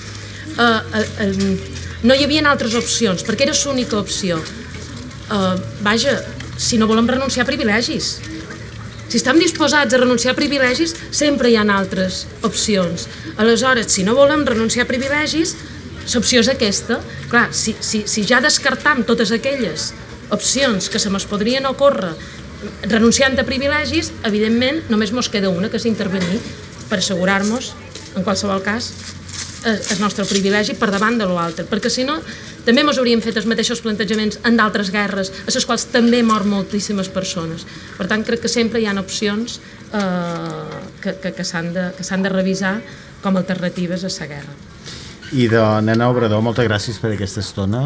des 0.56 1.06
eh, 1.28 1.30
eh, 1.30 1.88
no 2.04 2.16
hi 2.16 2.24
havia 2.24 2.46
altres 2.48 2.76
opcions, 2.80 3.26
perquè 3.28 3.48
era 3.48 3.56
l'única 3.66 4.00
opció. 4.00 4.40
Eh, 4.40 5.56
vaja, 5.84 6.20
si 6.58 6.78
no 6.78 6.88
volem 6.88 7.08
renunciar 7.08 7.46
a 7.46 7.50
privilegis, 7.50 8.20
si 9.10 9.18
estem 9.18 9.40
disposats 9.42 9.94
a 9.94 9.98
renunciar 9.98 10.36
a 10.36 10.38
privilegis, 10.38 10.94
sempre 11.12 11.50
hi 11.50 11.58
ha 11.58 11.66
altres 11.74 12.28
opcions. 12.46 13.08
Aleshores, 13.38 13.90
si 13.92 14.04
no 14.06 14.14
volem 14.16 14.46
renunciar 14.46 14.86
a 14.86 14.90
privilegis, 14.90 15.56
l'opció 16.16 16.42
és 16.44 16.50
aquesta. 16.52 17.00
Clar, 17.30 17.50
si, 17.54 17.76
si, 17.80 18.04
si 18.10 18.26
ja 18.28 18.42
descartam 18.42 19.04
totes 19.08 19.34
aquelles 19.36 19.92
opcions 20.34 20.90
que 20.90 21.02
se 21.02 21.10
mos 21.10 21.26
podrien 21.30 21.66
ocórrer 21.70 22.14
renunciant 22.92 23.38
a 23.40 23.46
privilegis, 23.48 24.12
evidentment 24.28 24.84
només 24.92 25.14
mos 25.16 25.30
queda 25.32 25.52
una, 25.52 25.70
que 25.72 25.80
és 25.80 25.88
intervenir 25.88 26.40
per 26.90 27.00
assegurar-nos, 27.00 27.74
en 28.18 28.26
qualsevol 28.26 28.62
cas, 28.66 28.92
el 29.66 30.00
nostre 30.00 30.26
privilegi 30.26 30.76
per 30.80 30.90
davant 30.92 31.18
de 31.20 31.28
l'altre, 31.28 31.66
perquè 31.68 31.92
si 31.92 32.06
no 32.08 32.20
també 32.66 32.84
ens 32.84 33.00
hauríem 33.00 33.22
fet 33.24 33.38
els 33.40 33.48
mateixos 33.50 33.82
plantejaments 33.84 34.40
en 34.48 34.58
d'altres 34.60 34.92
guerres, 34.94 35.32
a 35.48 35.52
les 35.52 35.68
quals 35.68 35.88
també 35.94 36.22
mor 36.24 36.46
moltíssimes 36.48 37.10
persones. 37.12 37.66
Per 37.98 38.08
tant, 38.08 38.24
crec 38.28 38.44
que 38.46 38.52
sempre 38.52 38.82
hi 38.82 38.88
ha 38.88 38.96
opcions 39.00 39.60
eh, 39.94 40.82
que, 41.04 41.16
que, 41.24 41.34
que 41.36 41.48
s'han 41.48 41.74
de, 41.76 41.92
que 41.98 42.04
de 42.04 42.34
revisar 42.34 42.80
com 43.24 43.36
a 43.36 43.44
alternatives 43.44 44.06
a 44.06 44.12
la 44.20 44.28
guerra. 44.28 44.69
I 45.32 45.48
de 45.48 45.62
Nena 45.86 46.08
Obrador, 46.10 46.42
moltes 46.42 46.66
gràcies 46.66 46.98
per 46.98 47.12
aquesta 47.14 47.44
estona. 47.44 47.84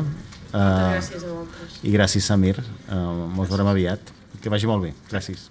Uh, 0.54 0.94
gràcies 0.96 1.26
a 1.26 1.28
vosaltres. 1.28 1.76
I 1.84 1.92
gràcies, 1.92 2.28
Samir. 2.30 2.56
Uh, 2.88 3.28
Ens 3.28 3.52
veurem 3.52 3.68
aviat. 3.68 4.14
Que 4.40 4.52
vagi 4.52 4.70
molt 4.70 4.86
bé. 4.86 4.94
Gràcies. 5.12 5.50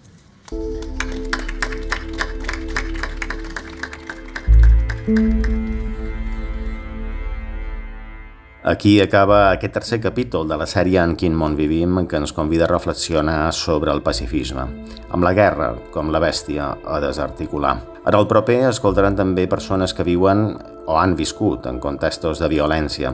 Aquí 8.62 9.00
acaba 9.02 9.50
aquest 9.50 9.74
tercer 9.74 10.00
capítol 10.00 10.46
de 10.48 10.56
la 10.56 10.68
sèrie 10.70 11.02
En 11.02 11.16
quin 11.18 11.34
món 11.34 11.56
vivim 11.58 12.06
que 12.06 12.16
ens 12.16 12.32
convida 12.32 12.64
a 12.64 12.72
reflexionar 12.72 13.52
sobre 13.52 13.92
el 13.92 14.00
pacifisme, 14.02 14.68
amb 15.10 15.24
la 15.24 15.34
guerra 15.34 15.74
com 15.90 16.14
la 16.14 16.22
bèstia 16.22 16.76
a 16.86 17.00
desarticular. 17.02 17.91
En 18.02 18.16
el 18.18 18.26
proper 18.26 18.64
escoltaran 18.66 19.14
també 19.14 19.44
persones 19.46 19.92
que 19.94 20.02
viuen 20.02 20.48
o 20.90 20.96
han 20.98 21.12
viscut 21.14 21.68
en 21.70 21.78
contextos 21.78 22.40
de 22.42 22.48
violència. 22.50 23.12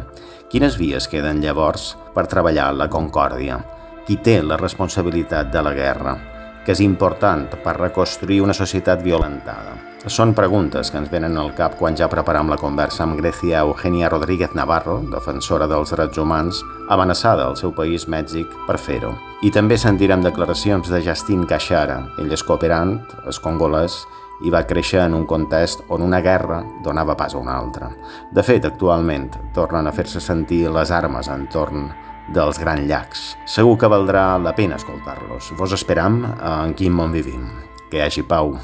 Quines 0.48 0.78
vies 0.80 1.10
queden 1.12 1.42
llavors 1.44 1.90
per 2.14 2.24
treballar 2.24 2.70
la 2.72 2.88
concòrdia? 2.88 3.58
Qui 4.06 4.16
té 4.24 4.38
la 4.40 4.56
responsabilitat 4.56 5.52
de 5.52 5.62
la 5.66 5.74
guerra? 5.76 6.16
Que 6.64 6.72
és 6.72 6.80
important 6.80 7.44
per 7.60 7.76
reconstruir 7.76 8.40
una 8.40 8.56
societat 8.56 9.04
violentada? 9.04 9.76
Són 10.08 10.32
preguntes 10.32 10.88
que 10.88 10.96
ens 10.96 11.10
venen 11.12 11.36
al 11.36 11.50
cap 11.58 11.74
quan 11.76 11.96
ja 11.98 12.08
preparam 12.08 12.48
la 12.48 12.56
conversa 12.56 13.02
amb 13.04 13.18
Grecia 13.20 13.60
Eugenia 13.60 14.08
Rodríguez 14.08 14.54
Navarro, 14.56 15.02
defensora 15.12 15.66
dels 15.68 15.92
drets 15.92 16.16
humans, 16.16 16.62
amenaçada 16.88 17.44
al 17.44 17.58
seu 17.60 17.74
país, 17.76 18.06
Mèxic, 18.08 18.48
per 18.64 18.78
fer-ho. 18.80 19.12
I 19.44 19.50
també 19.52 19.76
sentirem 19.76 20.24
declaracions 20.24 20.88
de 20.88 21.02
Justin 21.04 21.44
Caixara. 21.44 22.06
Ell 22.22 22.32
és 22.32 22.46
cooperant, 22.46 23.02
és 23.28 23.42
congolès, 23.42 23.98
i 24.44 24.52
va 24.54 24.66
créixer 24.66 25.00
en 25.04 25.16
un 25.16 25.26
context 25.26 25.82
on 25.88 26.02
una 26.06 26.20
guerra 26.22 26.62
donava 26.84 27.16
pas 27.16 27.34
a 27.34 27.40
una 27.42 27.56
altra. 27.58 27.90
De 28.34 28.42
fet, 28.42 28.64
actualment, 28.64 29.30
tornen 29.54 29.86
a 29.86 29.94
fer-se 29.94 30.22
sentir 30.22 30.66
les 30.70 30.92
armes 30.94 31.30
entorn 31.32 31.88
dels 32.34 32.60
grans 32.60 32.86
llacs. 32.88 33.28
Segur 33.48 33.76
que 33.80 33.90
valdrà 33.90 34.36
la 34.42 34.54
pena 34.54 34.76
escoltar-los. 34.76 35.52
Vos 35.58 35.72
esperam 35.74 36.22
en 36.28 36.74
quin 36.78 36.94
món 36.94 37.14
vivim. 37.14 37.48
Que 37.88 38.02
hi 38.02 38.06
hagi 38.06 38.26
pau. 38.28 38.56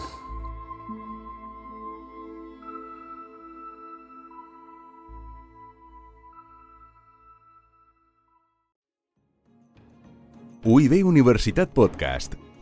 UIB 10.64 11.02
Universitat 11.04 11.74
Podcast, 11.76 12.38